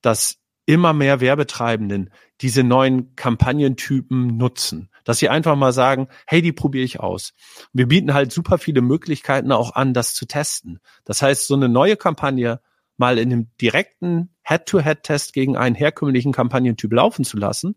dass 0.00 0.38
immer 0.64 0.92
mehr 0.92 1.20
Werbetreibenden 1.20 2.10
diese 2.40 2.62
neuen 2.62 3.16
Kampagnentypen 3.16 4.36
nutzen. 4.36 4.88
Dass 5.04 5.18
sie 5.18 5.28
einfach 5.28 5.56
mal 5.56 5.72
sagen, 5.72 6.08
hey, 6.26 6.40
die 6.40 6.52
probiere 6.52 6.84
ich 6.84 7.00
aus. 7.00 7.34
Wir 7.72 7.88
bieten 7.88 8.14
halt 8.14 8.32
super 8.32 8.58
viele 8.58 8.80
Möglichkeiten 8.80 9.52
auch 9.52 9.74
an, 9.74 9.92
das 9.92 10.14
zu 10.14 10.24
testen. 10.24 10.78
Das 11.04 11.20
heißt, 11.20 11.46
so 11.46 11.54
eine 11.54 11.68
neue 11.68 11.96
Kampagne 11.96 12.60
mal 12.96 13.18
in 13.18 13.32
einem 13.32 13.50
direkten 13.60 14.34
Head-to-Head-Test 14.42 15.32
gegen 15.32 15.56
einen 15.56 15.74
herkömmlichen 15.74 16.32
Kampagnentyp 16.32 16.92
laufen 16.92 17.24
zu 17.24 17.36
lassen, 17.36 17.76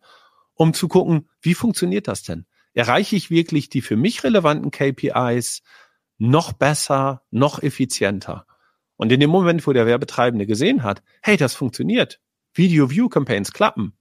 um 0.54 0.74
zu 0.74 0.88
gucken, 0.88 1.30
wie 1.42 1.54
funktioniert 1.54 2.08
das 2.08 2.24
denn? 2.24 2.46
Erreiche 2.74 3.16
ich 3.16 3.30
wirklich 3.30 3.70
die 3.70 3.82
für 3.82 3.96
mich 3.96 4.24
relevanten 4.24 4.72
KPIs 4.72 5.64
noch 6.18 6.54
besser, 6.54 7.24
noch 7.32 7.62
effizienter? 7.62 8.46
Und 8.96 9.12
in 9.12 9.20
dem 9.20 9.30
Moment, 9.30 9.66
wo 9.66 9.74
der 9.74 9.86
Werbetreibende 9.86 10.46
gesehen 10.46 10.84
hat, 10.84 11.04
hey, 11.22 11.38
das 11.38 11.54
funktioniert, 11.54 12.20
Video-View-Campaigns 12.54 13.54
klappen, 13.54 13.94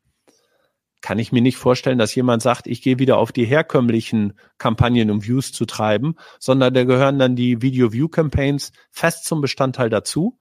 kann 1.02 1.18
ich 1.18 1.30
mir 1.30 1.42
nicht 1.42 1.58
vorstellen, 1.58 1.98
dass 1.98 2.14
jemand 2.14 2.42
sagt, 2.42 2.66
ich 2.66 2.82
gehe 2.82 2.98
wieder 2.98 3.18
auf 3.18 3.30
die 3.30 3.44
herkömmlichen 3.44 4.32
Kampagnen, 4.58 5.10
um 5.10 5.22
Views 5.24 5.52
zu 5.52 5.66
treiben, 5.66 6.16
sondern 6.40 6.74
da 6.74 6.84
gehören 6.84 7.18
dann 7.18 7.36
die 7.36 7.62
Video-View-Campaigns 7.62 8.72
fest 8.90 9.26
zum 9.26 9.40
Bestandteil 9.40 9.90
dazu. 9.90 10.38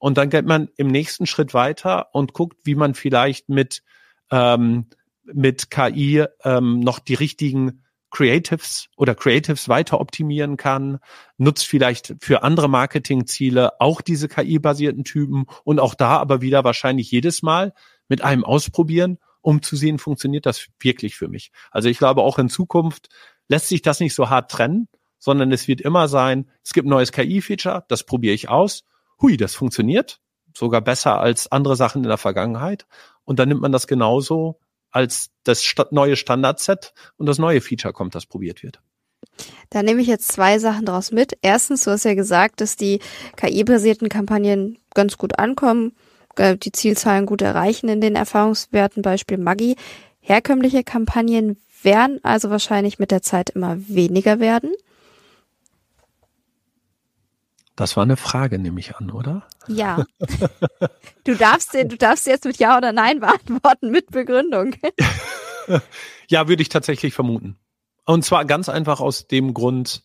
Und 0.00 0.16
dann 0.16 0.30
geht 0.30 0.46
man 0.46 0.68
im 0.76 0.88
nächsten 0.88 1.26
Schritt 1.26 1.52
weiter 1.54 2.08
und 2.14 2.32
guckt, 2.32 2.56
wie 2.64 2.74
man 2.74 2.94
vielleicht 2.94 3.50
mit, 3.50 3.82
ähm, 4.30 4.86
mit 5.24 5.70
KI 5.70 6.24
ähm, 6.42 6.80
noch 6.80 6.98
die 6.98 7.14
richtigen 7.14 7.84
Creatives 8.10 8.88
oder 8.96 9.14
Creatives 9.14 9.68
weiter 9.68 10.00
optimieren 10.00 10.56
kann, 10.56 10.98
nutzt 11.36 11.66
vielleicht 11.66 12.16
für 12.20 12.42
andere 12.42 12.68
Marketingziele 12.68 13.78
auch 13.78 14.00
diese 14.00 14.26
KI-basierten 14.26 15.04
Typen 15.04 15.44
und 15.64 15.78
auch 15.78 15.94
da 15.94 16.16
aber 16.16 16.40
wieder 16.40 16.64
wahrscheinlich 16.64 17.10
jedes 17.10 17.42
Mal 17.42 17.74
mit 18.08 18.22
einem 18.22 18.42
ausprobieren, 18.42 19.18
um 19.42 19.62
zu 19.62 19.76
sehen, 19.76 19.98
funktioniert 19.98 20.46
das 20.46 20.66
wirklich 20.80 21.14
für 21.14 21.28
mich. 21.28 21.52
Also 21.70 21.90
ich 21.90 21.98
glaube 21.98 22.22
auch 22.22 22.38
in 22.38 22.48
Zukunft 22.48 23.10
lässt 23.48 23.68
sich 23.68 23.82
das 23.82 24.00
nicht 24.00 24.14
so 24.14 24.30
hart 24.30 24.50
trennen, 24.50 24.88
sondern 25.18 25.52
es 25.52 25.68
wird 25.68 25.82
immer 25.82 26.08
sein, 26.08 26.50
es 26.64 26.72
gibt 26.72 26.86
ein 26.86 26.90
neues 26.90 27.12
KI-Feature, 27.12 27.84
das 27.88 28.04
probiere 28.04 28.34
ich 28.34 28.48
aus 28.48 28.84
hui, 29.20 29.36
das 29.36 29.54
funktioniert, 29.54 30.20
sogar 30.56 30.80
besser 30.80 31.20
als 31.20 31.50
andere 31.50 31.76
Sachen 31.76 32.02
in 32.02 32.08
der 32.08 32.18
Vergangenheit. 32.18 32.86
Und 33.24 33.38
dann 33.38 33.48
nimmt 33.48 33.60
man 33.60 33.72
das 33.72 33.86
genauso 33.86 34.58
als 34.90 35.30
das 35.44 35.74
neue 35.90 36.16
Standardset 36.16 36.92
und 37.16 37.26
das 37.26 37.38
neue 37.38 37.60
Feature 37.60 37.92
kommt, 37.92 38.14
das 38.14 38.26
probiert 38.26 38.62
wird. 38.62 38.80
Da 39.70 39.82
nehme 39.82 40.02
ich 40.02 40.08
jetzt 40.08 40.32
zwei 40.32 40.58
Sachen 40.58 40.86
daraus 40.86 41.12
mit. 41.12 41.38
Erstens, 41.42 41.84
du 41.84 41.90
hast 41.90 42.04
ja 42.04 42.14
gesagt, 42.14 42.60
dass 42.60 42.76
die 42.76 43.00
KI-basierten 43.36 44.08
Kampagnen 44.08 44.78
ganz 44.94 45.16
gut 45.16 45.38
ankommen, 45.38 45.92
äh, 46.36 46.56
die 46.56 46.72
Zielzahlen 46.72 47.26
gut 47.26 47.42
erreichen 47.42 47.88
in 47.88 48.00
den 48.00 48.16
Erfahrungswerten, 48.16 49.02
Beispiel 49.02 49.38
Maggi. 49.38 49.76
Herkömmliche 50.20 50.82
Kampagnen 50.82 51.58
werden 51.82 52.18
also 52.22 52.50
wahrscheinlich 52.50 52.98
mit 52.98 53.10
der 53.10 53.22
Zeit 53.22 53.50
immer 53.50 53.76
weniger 53.88 54.40
werden. 54.40 54.72
Das 57.80 57.96
war 57.96 58.02
eine 58.02 58.18
Frage, 58.18 58.58
nehme 58.58 58.78
ich 58.78 58.96
an, 58.96 59.10
oder? 59.10 59.48
Ja. 59.66 60.04
Du 61.24 61.34
darfst, 61.34 61.74
du 61.74 61.96
darfst 61.96 62.26
jetzt 62.26 62.44
mit 62.44 62.58
Ja 62.58 62.76
oder 62.76 62.92
Nein 62.92 63.20
beantworten 63.20 63.90
mit 63.90 64.10
Begründung. 64.10 64.74
ja, 66.28 66.48
würde 66.48 66.62
ich 66.62 66.70
tatsächlich 66.70 67.14
vermuten. 67.14 67.56
Und 68.04 68.24
zwar 68.24 68.44
ganz 68.46 68.68
einfach 68.68 69.00
aus 69.00 69.28
dem 69.28 69.54
Grund, 69.54 70.02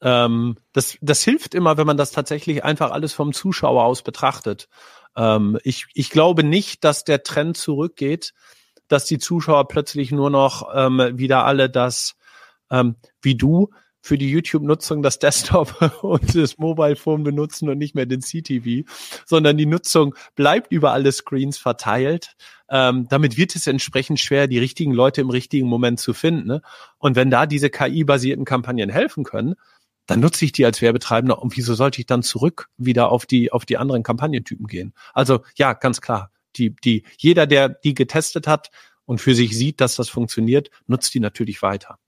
ähm, 0.00 0.56
das, 0.72 0.98
das 1.00 1.22
hilft 1.22 1.54
immer, 1.54 1.76
wenn 1.76 1.86
man 1.86 1.98
das 1.98 2.10
tatsächlich 2.10 2.64
einfach 2.64 2.90
alles 2.90 3.12
vom 3.12 3.32
Zuschauer 3.32 3.84
aus 3.84 4.02
betrachtet. 4.02 4.68
Ähm, 5.14 5.58
ich, 5.62 5.86
ich 5.94 6.10
glaube 6.10 6.42
nicht, 6.42 6.82
dass 6.82 7.04
der 7.04 7.22
Trend 7.22 7.56
zurückgeht, 7.56 8.32
dass 8.88 9.04
die 9.04 9.18
Zuschauer 9.18 9.68
plötzlich 9.68 10.10
nur 10.10 10.30
noch 10.30 10.68
ähm, 10.74 11.18
wieder 11.18 11.44
alle 11.44 11.70
das, 11.70 12.16
ähm, 12.70 12.96
wie 13.22 13.36
du, 13.36 13.70
für 14.06 14.16
die 14.16 14.30
YouTube-Nutzung 14.30 15.02
das 15.02 15.18
Desktop 15.18 15.74
und 16.02 16.36
das 16.36 16.58
Mobile 16.58 16.94
Phone 16.94 17.24
benutzen 17.24 17.68
und 17.68 17.78
nicht 17.78 17.96
mehr 17.96 18.06
den 18.06 18.20
CTV, 18.20 18.88
sondern 19.24 19.56
die 19.56 19.66
Nutzung 19.66 20.14
bleibt 20.36 20.70
über 20.70 20.92
alle 20.92 21.10
Screens 21.10 21.58
verteilt. 21.58 22.36
Ähm, 22.70 23.08
damit 23.08 23.36
wird 23.36 23.56
es 23.56 23.66
entsprechend 23.66 24.20
schwer, 24.20 24.46
die 24.46 24.60
richtigen 24.60 24.92
Leute 24.92 25.20
im 25.20 25.30
richtigen 25.30 25.66
Moment 25.66 25.98
zu 25.98 26.14
finden. 26.14 26.46
Ne? 26.46 26.62
Und 26.98 27.16
wenn 27.16 27.30
da 27.30 27.46
diese 27.46 27.68
KI-basierten 27.68 28.44
Kampagnen 28.44 28.90
helfen 28.90 29.24
können, 29.24 29.56
dann 30.06 30.20
nutze 30.20 30.44
ich 30.44 30.52
die 30.52 30.64
als 30.64 30.80
Werbetreibender 30.80 31.42
und 31.42 31.56
wieso 31.56 31.74
sollte 31.74 32.00
ich 32.00 32.06
dann 32.06 32.22
zurück 32.22 32.68
wieder 32.76 33.10
auf 33.10 33.26
die, 33.26 33.50
auf 33.50 33.66
die 33.66 33.76
anderen 33.76 34.04
Kampagnentypen 34.04 34.68
gehen? 34.68 34.94
Also 35.14 35.40
ja, 35.56 35.72
ganz 35.72 36.00
klar. 36.00 36.30
Die, 36.54 36.76
die, 36.76 37.02
jeder, 37.18 37.46
der 37.48 37.68
die 37.68 37.94
getestet 37.94 38.46
hat 38.46 38.70
und 39.04 39.20
für 39.20 39.34
sich 39.34 39.58
sieht, 39.58 39.80
dass 39.80 39.96
das 39.96 40.08
funktioniert, 40.08 40.70
nutzt 40.86 41.12
die 41.12 41.20
natürlich 41.20 41.60
weiter. 41.60 41.98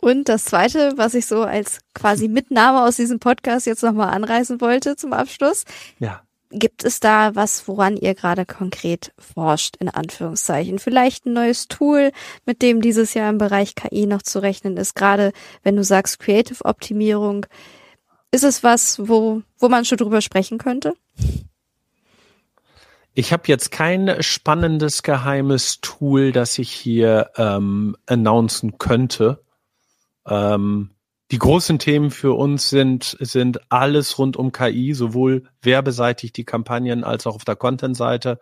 Und 0.00 0.28
das 0.28 0.44
zweite, 0.44 0.92
was 0.96 1.14
ich 1.14 1.26
so 1.26 1.42
als 1.42 1.80
quasi 1.94 2.28
Mitnahme 2.28 2.82
aus 2.82 2.96
diesem 2.96 3.18
Podcast 3.18 3.66
jetzt 3.66 3.82
nochmal 3.82 4.10
anreißen 4.10 4.60
wollte 4.60 4.96
zum 4.96 5.12
Abschluss. 5.12 5.64
Ja. 5.98 6.22
Gibt 6.50 6.82
es 6.84 6.98
da 6.98 7.34
was, 7.34 7.68
woran 7.68 7.96
ihr 7.96 8.14
gerade 8.14 8.46
konkret 8.46 9.12
forscht, 9.18 9.76
in 9.76 9.90
Anführungszeichen? 9.90 10.78
Vielleicht 10.78 11.26
ein 11.26 11.34
neues 11.34 11.68
Tool, 11.68 12.10
mit 12.46 12.62
dem 12.62 12.80
dieses 12.80 13.12
Jahr 13.12 13.28
im 13.28 13.36
Bereich 13.36 13.74
KI 13.74 14.06
noch 14.06 14.22
zu 14.22 14.38
rechnen 14.38 14.78
ist, 14.78 14.94
gerade 14.94 15.32
wenn 15.62 15.76
du 15.76 15.84
sagst 15.84 16.20
Creative 16.20 16.64
Optimierung. 16.64 17.44
Ist 18.30 18.44
es 18.44 18.62
was, 18.62 19.08
wo, 19.08 19.42
wo 19.58 19.68
man 19.68 19.84
schon 19.84 19.98
drüber 19.98 20.22
sprechen 20.22 20.56
könnte? 20.56 20.94
Ich 23.12 23.32
habe 23.32 23.42
jetzt 23.46 23.70
kein 23.70 24.22
spannendes 24.22 25.02
geheimes 25.02 25.80
Tool, 25.80 26.30
das 26.32 26.56
ich 26.58 26.70
hier 26.70 27.30
ähm, 27.36 27.96
announcen 28.06 28.78
könnte. 28.78 29.42
Ähm, 30.28 30.90
die 31.30 31.38
großen 31.38 31.78
Themen 31.78 32.10
für 32.10 32.32
uns 32.32 32.70
sind, 32.70 33.16
sind 33.20 33.70
alles 33.70 34.18
rund 34.18 34.36
um 34.38 34.50
KI, 34.50 34.94
sowohl 34.94 35.44
werbeseitig 35.60 36.32
die 36.32 36.44
Kampagnen 36.44 37.04
als 37.04 37.26
auch 37.26 37.34
auf 37.34 37.44
der 37.44 37.56
Content-Seite. 37.56 38.38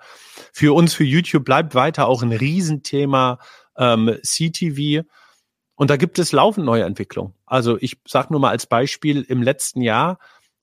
Für 0.52 0.74
uns, 0.74 0.94
für 0.94 1.04
YouTube 1.04 1.44
bleibt 1.44 1.74
weiter 1.74 2.06
auch 2.06 2.22
ein 2.22 2.32
Riesenthema 2.32 3.40
ähm, 3.76 4.16
CTV. 4.22 5.04
Und 5.74 5.90
da 5.90 5.96
gibt 5.96 6.20
es 6.20 6.30
laufend 6.30 6.64
neue 6.64 6.84
Entwicklungen. 6.84 7.34
Also 7.44 7.76
ich 7.80 7.98
sage 8.06 8.28
nur 8.30 8.40
mal 8.40 8.50
als 8.50 8.66
Beispiel, 8.66 9.22
im 9.22 9.42
letzten 9.42 9.80
Jahr 9.80 10.18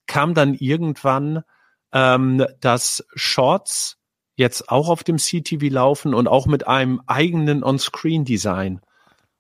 kam 0.08 0.34
dann 0.34 0.54
irgendwann, 0.54 1.44
ähm, 1.92 2.46
dass 2.62 3.06
Shorts 3.16 3.98
jetzt 4.36 4.70
auch 4.70 4.88
auf 4.88 5.04
dem 5.04 5.18
CTV 5.18 5.70
laufen 5.70 6.14
und 6.14 6.28
auch 6.28 6.48
mit 6.48 6.68
einem 6.68 7.02
eigenen 7.06 7.64
On-Screen-Design. 7.64 8.82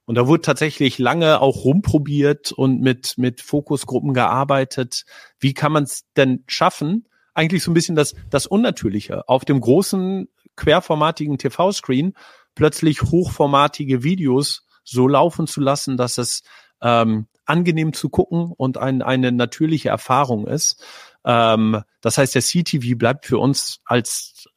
Und 0.06 0.16
da 0.16 0.28
wurde 0.28 0.42
tatsächlich 0.42 1.00
lange 1.00 1.39
auch 1.39 1.63
rumprobiert 1.63 2.52
und 2.52 2.82
mit, 2.82 3.18
mit 3.18 3.42
Fokusgruppen 3.42 4.13
gearbeitet. 4.13 5.06
Wie 5.39 5.54
kann 5.54 5.72
man 5.72 5.84
es 5.84 6.04
denn 6.18 6.44
schaffen? 6.48 7.08
Eigentlich 7.34 7.63
so 7.63 7.72
ein 7.72 7.74
bisschen 7.74 7.96
das, 7.96 8.13
das 8.30 8.46
Unnatürliche. 8.46 9.28
Auf 9.30 9.46
dem 9.46 9.62
großen, 9.62 10.28
querformatigen 10.56 11.38
TV-Screen 11.38 12.13
plötzlich 12.56 13.02
hochformatige 13.02 14.04
Videos 14.04 14.68
so 14.84 15.08
laufen 15.08 15.48
zu 15.48 15.62
lassen, 15.62 15.98
dass 15.98 16.18
es 16.18 16.44
ähm, 16.82 17.28
angenehm 17.46 17.94
zu 17.94 18.10
gucken 18.10 18.52
und 18.56 18.78
ein, 18.78 19.02
eine 19.02 19.32
natürliche 19.32 19.89
Erfahrung 19.89 20.48
ist. 20.48 20.84
Ähm, 21.26 21.82
das 22.02 22.18
heißt, 22.18 22.36
der 22.36 22.42
CTV 22.42 22.98
bleibt 22.98 23.26
für 23.26 23.39
uns 23.39 23.80
als 23.86 24.48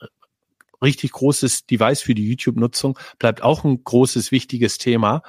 richtig 0.83 1.13
großes 1.13 1.67
Device 1.67 2.03
für 2.03 2.15
die 2.15 2.29
YouTube-Nutzung, 2.29 2.99
bleibt 3.19 3.43
auch 3.43 3.65
ein 3.65 3.83
großes, 3.83 4.33
wichtiges 4.33 4.79
Thema. 4.79 5.23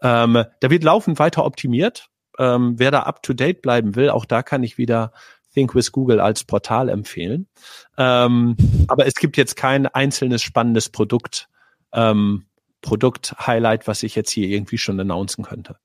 Ähm, 0.00 0.44
da 0.60 0.70
wird 0.70 0.84
laufend 0.84 1.18
weiter 1.18 1.44
optimiert. 1.44 2.08
Ähm, 2.38 2.74
wer 2.78 2.90
da 2.90 3.00
up 3.00 3.22
to 3.22 3.32
date 3.32 3.62
bleiben 3.62 3.96
will, 3.96 4.10
auch 4.10 4.24
da 4.24 4.42
kann 4.42 4.62
ich 4.62 4.78
wieder 4.78 5.12
Think 5.54 5.74
with 5.74 5.90
Google 5.90 6.20
als 6.20 6.44
Portal 6.44 6.88
empfehlen. 6.88 7.48
Ähm, 7.96 8.56
aber 8.86 9.06
es 9.06 9.14
gibt 9.14 9.36
jetzt 9.36 9.56
kein 9.56 9.86
einzelnes 9.86 10.42
spannendes 10.42 10.88
Produkt, 10.88 11.48
ähm, 11.92 12.44
Produkt-Highlight, 12.82 13.88
was 13.88 14.04
ich 14.04 14.14
jetzt 14.14 14.30
hier 14.30 14.48
irgendwie 14.48 14.78
schon 14.78 15.00
announcen 15.00 15.44
könnte. 15.44 15.76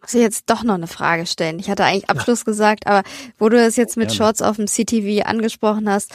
Muss 0.00 0.14
ich 0.14 0.20
jetzt 0.20 0.48
doch 0.48 0.64
noch 0.64 0.74
eine 0.74 0.86
Frage 0.86 1.26
stellen? 1.26 1.58
Ich 1.58 1.70
hatte 1.70 1.84
eigentlich 1.84 2.08
Abschluss 2.08 2.40
ja. 2.40 2.44
gesagt, 2.44 2.86
aber 2.86 3.02
wo 3.38 3.48
du 3.48 3.56
das 3.56 3.76
jetzt 3.76 3.96
mit 3.96 4.08
Gerne. 4.08 4.16
Shorts 4.16 4.42
auf 4.42 4.56
dem 4.56 4.66
CTV 4.66 5.26
angesprochen 5.26 5.88
hast, 5.88 6.12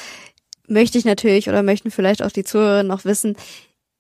möchte 0.68 0.98
ich 0.98 1.06
natürlich 1.06 1.50
oder 1.50 1.64
möchten 1.64 1.92
vielleicht 1.92 2.24
auch 2.24 2.32
die 2.32 2.44
Zuhörer 2.44 2.84
noch 2.84 3.06
wissen, 3.06 3.36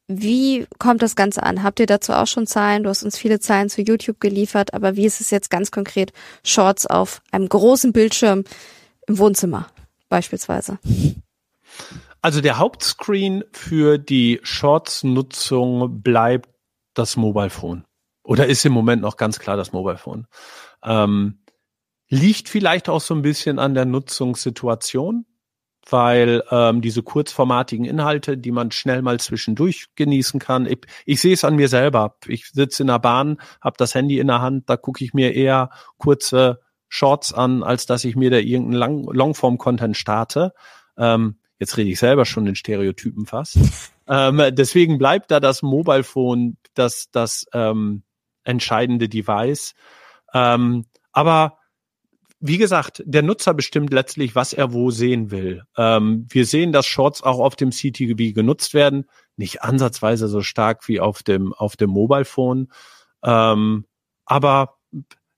wie 0.07 0.67
kommt 0.79 1.01
das 1.01 1.15
Ganze 1.15 1.43
an? 1.43 1.63
Habt 1.63 1.79
ihr 1.79 1.85
dazu 1.85 2.13
auch 2.13 2.27
schon 2.27 2.45
Zahlen? 2.45 2.83
Du 2.83 2.89
hast 2.89 3.03
uns 3.03 3.17
viele 3.17 3.39
Zahlen 3.39 3.69
zu 3.69 3.81
YouTube 3.81 4.19
geliefert, 4.19 4.73
aber 4.73 4.95
wie 4.95 5.05
ist 5.05 5.21
es 5.21 5.31
jetzt 5.31 5.49
ganz 5.49 5.71
konkret 5.71 6.11
Shorts 6.43 6.85
auf 6.85 7.21
einem 7.31 7.47
großen 7.47 7.93
Bildschirm 7.93 8.43
im 9.07 9.17
Wohnzimmer 9.17 9.67
beispielsweise? 10.09 10.77
Also 12.21 12.41
der 12.41 12.57
Hauptscreen 12.57 13.43
für 13.51 13.97
die 13.97 14.39
Shorts-Nutzung 14.43 16.01
bleibt 16.01 16.49
das 16.93 17.15
Mobile 17.15 17.49
Phone. 17.49 17.85
Oder 18.23 18.47
ist 18.47 18.65
im 18.65 18.73
Moment 18.73 19.01
noch 19.01 19.17
ganz 19.17 19.39
klar 19.39 19.57
das 19.57 19.73
Mobile 19.73 19.97
Phone. 19.97 20.27
Ähm, 20.83 21.39
liegt 22.09 22.47
vielleicht 22.49 22.87
auch 22.89 23.01
so 23.01 23.13
ein 23.13 23.21
bisschen 23.21 23.59
an 23.59 23.73
der 23.73 23.85
Nutzungssituation 23.85 25.25
weil 25.89 26.43
ähm, 26.49 26.81
diese 26.81 27.03
kurzformatigen 27.03 27.85
Inhalte, 27.85 28.37
die 28.37 28.51
man 28.51 28.71
schnell 28.71 29.01
mal 29.01 29.19
zwischendurch 29.19 29.87
genießen 29.95 30.39
kann. 30.39 30.65
Ich, 30.65 30.79
ich 31.05 31.21
sehe 31.21 31.33
es 31.33 31.43
an 31.43 31.55
mir 31.55 31.67
selber. 31.67 32.15
Ich 32.27 32.49
sitze 32.49 32.83
in 32.83 32.87
der 32.87 32.99
Bahn, 32.99 33.37
habe 33.61 33.75
das 33.77 33.93
Handy 33.93 34.19
in 34.19 34.27
der 34.27 34.41
Hand, 34.41 34.69
da 34.69 34.77
gucke 34.77 35.03
ich 35.03 35.13
mir 35.13 35.33
eher 35.33 35.69
kurze 35.97 36.61
Shorts 36.87 37.33
an, 37.33 37.63
als 37.63 37.85
dass 37.85 38.05
ich 38.05 38.15
mir 38.15 38.29
da 38.29 38.37
irgendeinen 38.37 39.03
Longform-Content 39.05 39.97
starte. 39.97 40.53
Ähm, 40.97 41.37
jetzt 41.59 41.75
rede 41.77 41.89
ich 41.89 41.99
selber 41.99 42.25
schon 42.25 42.47
in 42.47 42.55
Stereotypen 42.55 43.25
fast. 43.25 43.57
ähm, 44.07 44.41
deswegen 44.51 44.97
bleibt 44.97 45.31
da 45.31 45.39
das 45.39 45.63
Mobile 45.63 46.03
Phone 46.03 46.57
das, 46.75 47.09
das 47.11 47.45
ähm, 47.53 48.03
entscheidende 48.43 49.09
Device. 49.09 49.73
Ähm, 50.33 50.85
aber 51.11 51.57
wie 52.45 52.57
gesagt, 52.57 53.01
der 53.05 53.23
Nutzer 53.23 53.53
bestimmt 53.53 53.93
letztlich, 53.93 54.35
was 54.35 54.51
er 54.51 54.73
wo 54.73 54.91
sehen 54.91 55.31
will. 55.31 55.63
Ähm, 55.77 56.27
wir 56.29 56.45
sehen, 56.45 56.73
dass 56.73 56.85
Shorts 56.85 57.23
auch 57.23 57.39
auf 57.39 57.55
dem 57.55 57.71
CTV 57.71 58.33
genutzt 58.33 58.73
werden, 58.73 59.05
nicht 59.37 59.61
ansatzweise 59.61 60.27
so 60.27 60.41
stark 60.41 60.85
wie 60.89 60.99
auf 60.99 61.23
dem 61.23 61.53
auf 61.53 61.77
dem 61.77 61.89
Mobile 61.89 62.25
Phone, 62.25 62.67
ähm, 63.23 63.85
aber 64.25 64.77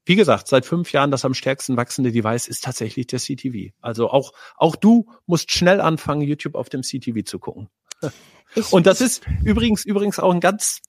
wie 0.06 0.16
gesagt, 0.16 0.48
seit 0.48 0.66
fünf 0.66 0.92
Jahren 0.92 1.12
das 1.12 1.26
am 1.26 1.36
stärksten 1.36 1.78
wachsende 1.78 2.12
Device 2.12 2.48
ist 2.48 2.64
tatsächlich 2.64 3.06
der 3.06 3.20
CTV. 3.20 3.72
Also 3.82 4.10
auch 4.10 4.34
auch 4.58 4.76
du 4.76 5.06
musst 5.28 5.52
schnell 5.52 5.82
anfangen, 5.82 6.22
YouTube 6.22 6.56
auf 6.56 6.70
dem 6.70 6.82
CTV 6.82 7.24
zu 7.24 7.40
gucken. 7.40 7.70
Ich, 8.54 8.72
Und 8.72 8.86
das 8.86 9.02
ist 9.02 9.26
übrigens 9.44 9.84
übrigens 9.84 10.20
auch 10.20 10.32
ein 10.32 10.40
ganz 10.40 10.82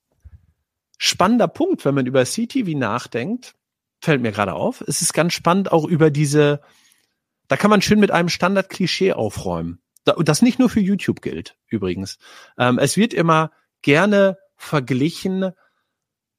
spannender 0.99 1.49
Punkt, 1.49 1.85
wenn 1.87 1.95
man 1.95 2.07
über 2.07 2.25
CTV 2.25 2.77
nachdenkt 2.77 3.55
fällt 4.01 4.23
mir 4.23 4.33
gerade 4.33 4.55
auf. 4.55 4.83
Es 4.87 5.03
ist 5.03 5.13
ganz 5.13 5.33
spannend 5.33 5.73
auch 5.73 5.85
über 5.85 6.11
diese, 6.11 6.61
da 7.49 7.57
kann 7.57 7.71
man 7.71 7.83
schön 7.83 8.01
mit 8.01 8.11
einem 8.11 8.29
Standard-Klischee 8.29 9.13
aufräumen. 9.13 9.81
Das 10.05 10.43
nicht 10.43 10.59
nur 10.59 10.71
für 10.71 10.81
YouTube 10.81 11.21
gilt, 11.21 11.57
übrigens. 11.67 12.19
Ähm, 12.59 12.79
es 12.79 12.97
wird 12.97 13.13
immer 13.13 13.51
gerne 13.83 14.39
verglichen, 14.57 15.51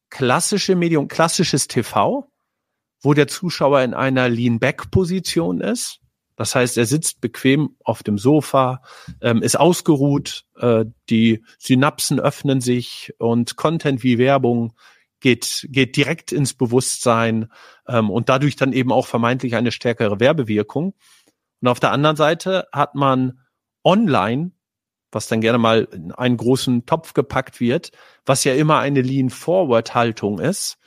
klassische 0.10 0.76
Medium, 0.76 1.08
klassisches 1.08 1.68
TV, 1.68 2.32
wo 3.02 3.14
der 3.14 3.28
Zuschauer 3.28 3.82
in 3.82 3.94
einer 3.94 4.30
Lean-Back-Position 4.30 5.60
ist. 5.62 6.00
Das 6.38 6.56
heißt, 6.56 6.78
er 6.78 6.86
sitzt 6.86 7.20
bequem 7.20 7.76
auf 7.84 8.04
dem 8.04 8.18
Sofa, 8.18 8.82
ähm, 9.22 9.42
ist 9.42 9.60
ausgeruht, 9.60 10.46
äh, 10.58 10.86
die 11.10 11.44
Synapsen 11.58 12.20
öffnen 12.20 12.62
sich 12.62 13.14
und 13.18 13.58
Content 13.58 14.04
wie 14.04 14.20
Werbung 14.20 14.74
geht, 15.20 15.68
geht 15.70 15.96
direkt 15.96 16.32
ins 16.32 16.54
Bewusstsein 16.54 17.52
ähm, 17.88 18.10
und 18.10 18.30
dadurch 18.30 18.56
dann 18.56 18.74
eben 18.74 18.92
auch 18.92 19.08
vermeintlich 19.08 19.56
eine 19.56 19.72
stärkere 19.72 20.20
Werbewirkung. 20.20 20.94
Und 21.62 21.68
auf 21.68 21.80
der 21.80 21.92
anderen 21.92 22.16
Seite 22.16 22.68
hat 22.72 22.96
man 22.96 23.40
online, 23.84 24.52
was 25.12 25.28
dann 25.28 25.42
gerne 25.42 25.58
mal 25.58 25.88
in 25.92 26.12
einen 26.12 26.38
großen 26.38 26.86
Topf 26.86 27.14
gepackt 27.14 27.60
wird, 27.60 27.92
was 28.26 28.44
ja 28.44 28.54
immer 28.54 28.80
eine 28.80 29.02
Lean-Forward-Haltung 29.02 30.40
ist, 30.40 30.78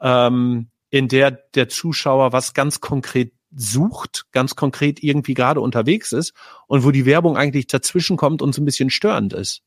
ähm, 0.00 0.70
in 0.90 1.08
der 1.08 1.32
der 1.32 1.68
Zuschauer 1.68 2.32
was 2.32 2.54
ganz 2.54 2.80
konkret 2.80 3.32
sucht, 3.56 4.26
ganz 4.32 4.56
konkret 4.56 5.02
irgendwie 5.02 5.34
gerade 5.34 5.60
unterwegs 5.60 6.12
ist 6.12 6.34
und 6.66 6.84
wo 6.84 6.90
die 6.90 7.06
Werbung 7.06 7.36
eigentlich 7.36 7.66
dazwischen 7.66 8.16
kommt 8.16 8.42
und 8.42 8.54
so 8.54 8.62
ein 8.62 8.64
bisschen 8.64 8.90
störend 8.90 9.32
ist. 9.32 9.62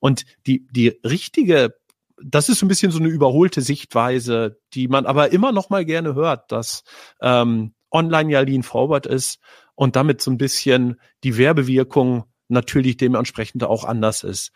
Und 0.00 0.24
die, 0.46 0.66
die 0.70 1.00
richtige, 1.04 1.74
das 2.22 2.48
ist 2.48 2.58
so 2.60 2.66
ein 2.66 2.68
bisschen 2.68 2.92
so 2.92 2.98
eine 2.98 3.08
überholte 3.08 3.60
Sichtweise, 3.60 4.60
die 4.72 4.88
man 4.88 5.06
aber 5.06 5.32
immer 5.32 5.52
noch 5.52 5.70
mal 5.70 5.84
gerne 5.84 6.14
hört, 6.14 6.52
dass 6.52 6.84
ähm, 7.20 7.74
online 7.90 8.32
ja 8.32 8.40
lean 8.40 8.62
forward 8.62 9.06
ist 9.06 9.40
und 9.74 9.96
damit 9.96 10.20
so 10.20 10.30
ein 10.30 10.38
bisschen 10.38 11.00
die 11.22 11.36
Werbewirkung 11.36 12.24
natürlich 12.48 12.96
dementsprechend 12.96 13.64
auch 13.64 13.84
anders 13.84 14.22
ist. 14.22 14.52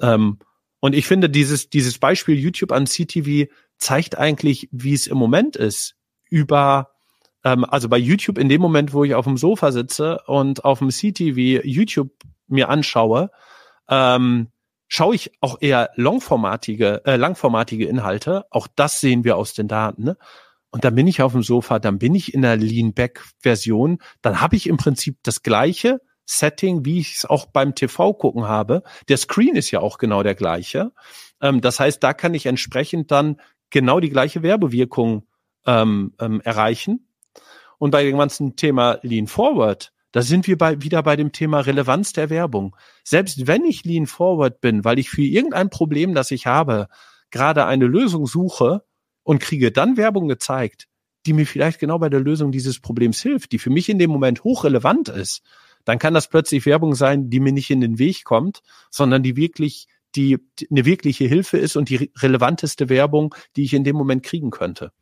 Ähm, 0.00 0.38
und 0.80 0.94
ich 0.94 1.06
finde, 1.06 1.30
dieses, 1.30 1.70
dieses 1.70 1.98
Beispiel 1.98 2.38
YouTube 2.38 2.72
an 2.72 2.86
CTV 2.86 3.50
zeigt 3.78 4.16
eigentlich, 4.16 4.68
wie 4.72 4.94
es 4.94 5.06
im 5.06 5.16
Moment 5.16 5.56
ist, 5.56 5.96
über 6.28 6.90
ähm, 7.44 7.64
also 7.64 7.88
bei 7.88 7.98
YouTube 7.98 8.38
in 8.38 8.48
dem 8.48 8.60
Moment, 8.60 8.92
wo 8.92 9.04
ich 9.04 9.14
auf 9.14 9.24
dem 9.24 9.36
Sofa 9.36 9.72
sitze 9.72 10.20
und 10.26 10.64
auf 10.64 10.78
dem 10.78 10.90
CTV 10.90 11.64
YouTube 11.64 12.10
mir 12.46 12.68
anschaue, 12.68 13.30
ähm, 13.88 14.51
schaue 14.92 15.14
ich 15.14 15.32
auch 15.40 15.56
eher 15.62 15.90
longformatige, 15.94 17.00
äh, 17.06 17.16
langformatige 17.16 17.86
Inhalte. 17.86 18.44
Auch 18.50 18.68
das 18.76 19.00
sehen 19.00 19.24
wir 19.24 19.38
aus 19.38 19.54
den 19.54 19.66
Daten. 19.66 20.04
Ne? 20.04 20.18
Und 20.70 20.84
dann 20.84 20.94
bin 20.94 21.06
ich 21.06 21.22
auf 21.22 21.32
dem 21.32 21.42
Sofa, 21.42 21.78
dann 21.78 21.98
bin 21.98 22.14
ich 22.14 22.34
in 22.34 22.42
der 22.42 22.58
Lean-Back-Version, 22.58 24.02
dann 24.20 24.42
habe 24.42 24.56
ich 24.56 24.66
im 24.66 24.76
Prinzip 24.76 25.16
das 25.22 25.42
gleiche 25.42 26.02
Setting, 26.26 26.84
wie 26.84 26.98
ich 26.98 27.16
es 27.16 27.24
auch 27.24 27.46
beim 27.46 27.74
TV 27.74 28.12
gucken 28.12 28.46
habe. 28.46 28.82
Der 29.08 29.16
Screen 29.16 29.56
ist 29.56 29.70
ja 29.70 29.80
auch 29.80 29.96
genau 29.96 30.22
der 30.22 30.34
gleiche. 30.34 30.92
Ähm, 31.40 31.62
das 31.62 31.80
heißt, 31.80 32.02
da 32.02 32.12
kann 32.12 32.34
ich 32.34 32.44
entsprechend 32.44 33.10
dann 33.10 33.40
genau 33.70 33.98
die 33.98 34.10
gleiche 34.10 34.42
Werbewirkung 34.42 35.26
ähm, 35.64 36.12
ähm, 36.20 36.42
erreichen. 36.42 37.08
Und 37.78 37.92
bei 37.92 38.04
dem 38.04 38.18
ganzen 38.18 38.56
Thema 38.56 38.98
Lean 39.00 39.26
Forward, 39.26 39.91
da 40.12 40.22
sind 40.22 40.46
wir 40.46 40.56
bei, 40.56 40.80
wieder 40.82 41.02
bei 41.02 41.16
dem 41.16 41.32
Thema 41.32 41.60
Relevanz 41.60 42.12
der 42.12 42.30
Werbung. 42.30 42.76
Selbst 43.02 43.46
wenn 43.46 43.64
ich 43.64 43.84
Lean 43.84 44.06
Forward 44.06 44.60
bin, 44.60 44.84
weil 44.84 44.98
ich 44.98 45.10
für 45.10 45.22
irgendein 45.22 45.70
Problem, 45.70 46.14
das 46.14 46.30
ich 46.30 46.46
habe, 46.46 46.88
gerade 47.30 47.66
eine 47.66 47.86
Lösung 47.86 48.26
suche 48.26 48.84
und 49.22 49.40
kriege 49.40 49.72
dann 49.72 49.96
Werbung 49.96 50.28
gezeigt, 50.28 50.88
die 51.26 51.32
mir 51.32 51.46
vielleicht 51.46 51.78
genau 51.78 51.98
bei 51.98 52.08
der 52.08 52.20
Lösung 52.20 52.52
dieses 52.52 52.80
Problems 52.80 53.20
hilft, 53.22 53.52
die 53.52 53.58
für 53.58 53.70
mich 53.70 53.88
in 53.88 53.98
dem 53.98 54.10
Moment 54.10 54.44
hochrelevant 54.44 55.08
ist, 55.08 55.42
dann 55.84 55.98
kann 55.98 56.14
das 56.14 56.28
plötzlich 56.28 56.66
Werbung 56.66 56.94
sein, 56.94 57.30
die 57.30 57.40
mir 57.40 57.52
nicht 57.52 57.70
in 57.70 57.80
den 57.80 57.98
Weg 57.98 58.24
kommt, 58.24 58.62
sondern 58.90 59.22
die 59.22 59.36
wirklich 59.36 59.88
die, 60.14 60.38
die 60.58 60.68
eine 60.70 60.84
wirkliche 60.84 61.24
Hilfe 61.24 61.56
ist 61.56 61.76
und 61.76 61.88
die 61.88 62.12
relevanteste 62.18 62.88
Werbung, 62.88 63.34
die 63.56 63.64
ich 63.64 63.72
in 63.72 63.84
dem 63.84 63.96
Moment 63.96 64.22
kriegen 64.22 64.50
könnte. 64.50 64.92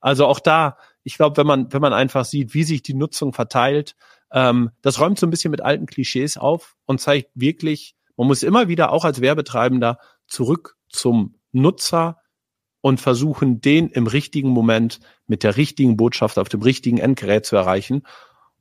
Also 0.00 0.26
auch 0.26 0.40
da, 0.40 0.76
ich 1.02 1.16
glaube, 1.16 1.36
wenn 1.36 1.46
man, 1.46 1.72
wenn 1.72 1.80
man 1.80 1.92
einfach 1.92 2.24
sieht, 2.24 2.54
wie 2.54 2.64
sich 2.64 2.82
die 2.82 2.94
Nutzung 2.94 3.32
verteilt, 3.32 3.94
ähm, 4.34 4.70
das 4.82 5.00
räumt 5.00 5.18
so 5.18 5.26
ein 5.26 5.30
bisschen 5.30 5.52
mit 5.52 5.62
alten 5.62 5.86
Klischees 5.86 6.36
auf 6.36 6.76
und 6.84 7.00
zeigt 7.00 7.30
wirklich, 7.34 7.94
man 8.16 8.26
muss 8.26 8.42
immer 8.42 8.68
wieder 8.68 8.92
auch 8.92 9.04
als 9.04 9.20
Werbetreibender 9.20 9.98
zurück 10.26 10.76
zum 10.88 11.36
Nutzer 11.52 12.18
und 12.80 13.00
versuchen, 13.00 13.60
den 13.60 13.88
im 13.88 14.08
richtigen 14.08 14.50
Moment 14.50 15.00
mit 15.26 15.44
der 15.44 15.56
richtigen 15.56 15.96
Botschaft 15.96 16.38
auf 16.38 16.48
dem 16.48 16.62
richtigen 16.62 16.98
Endgerät 16.98 17.46
zu 17.46 17.56
erreichen. 17.56 18.02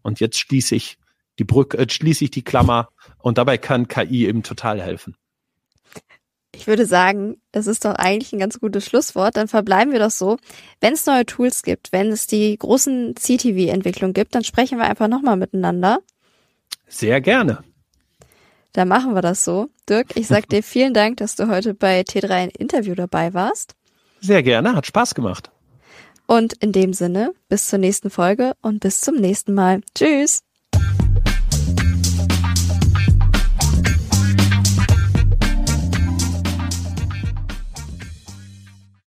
Und 0.03 0.19
jetzt 0.19 0.37
schließe 0.37 0.75
ich 0.75 0.99
die 1.39 1.43
Brücke, 1.43 1.77
äh, 1.79 1.89
schließe 1.89 2.25
ich 2.25 2.31
die 2.31 2.43
Klammer 2.43 2.89
und 3.17 3.39
dabei 3.39 3.57
kann 3.57 3.87
KI 3.87 4.27
eben 4.27 4.43
total 4.43 4.79
helfen. 4.79 5.17
Ich 6.55 6.67
würde 6.67 6.85
sagen, 6.85 7.37
das 7.51 7.67
ist 7.67 7.83
doch 7.83 7.95
eigentlich 7.95 8.31
ein 8.31 8.39
ganz 8.39 8.59
gutes 8.59 8.85
Schlusswort. 8.85 9.35
Dann 9.37 9.47
verbleiben 9.47 9.91
wir 9.91 9.99
doch 9.99 10.11
so. 10.11 10.37
Wenn 10.79 10.93
es 10.93 11.05
neue 11.05 11.25
Tools 11.25 11.63
gibt, 11.63 11.91
wenn 11.91 12.11
es 12.11 12.27
die 12.27 12.55
großen 12.57 13.15
CTV-Entwicklungen 13.15 14.13
gibt, 14.13 14.35
dann 14.35 14.43
sprechen 14.43 14.77
wir 14.77 14.85
einfach 14.85 15.07
nochmal 15.07 15.35
miteinander. 15.35 15.99
Sehr 16.87 17.21
gerne. 17.21 17.63
Dann 18.71 18.87
machen 18.87 19.15
wir 19.15 19.21
das 19.21 19.43
so. 19.43 19.69
Dirk, 19.89 20.15
ich 20.15 20.27
sag 20.27 20.47
dir 20.49 20.61
vielen 20.63 20.93
Dank, 20.93 21.17
dass 21.17 21.35
du 21.35 21.47
heute 21.47 21.73
bei 21.73 22.01
T3 22.01 22.29
ein 22.29 22.49
Interview 22.49 22.93
dabei 22.93 23.33
warst. 23.33 23.75
Sehr 24.21 24.43
gerne, 24.43 24.75
hat 24.75 24.85
Spaß 24.85 25.15
gemacht. 25.15 25.49
Und 26.27 26.53
in 26.53 26.71
dem 26.71 26.93
Sinne, 26.93 27.33
bis 27.49 27.67
zur 27.67 27.79
nächsten 27.79 28.09
Folge 28.09 28.53
und 28.61 28.79
bis 28.79 29.01
zum 29.01 29.15
nächsten 29.15 29.53
Mal. 29.53 29.81
Tschüss. 29.95 30.43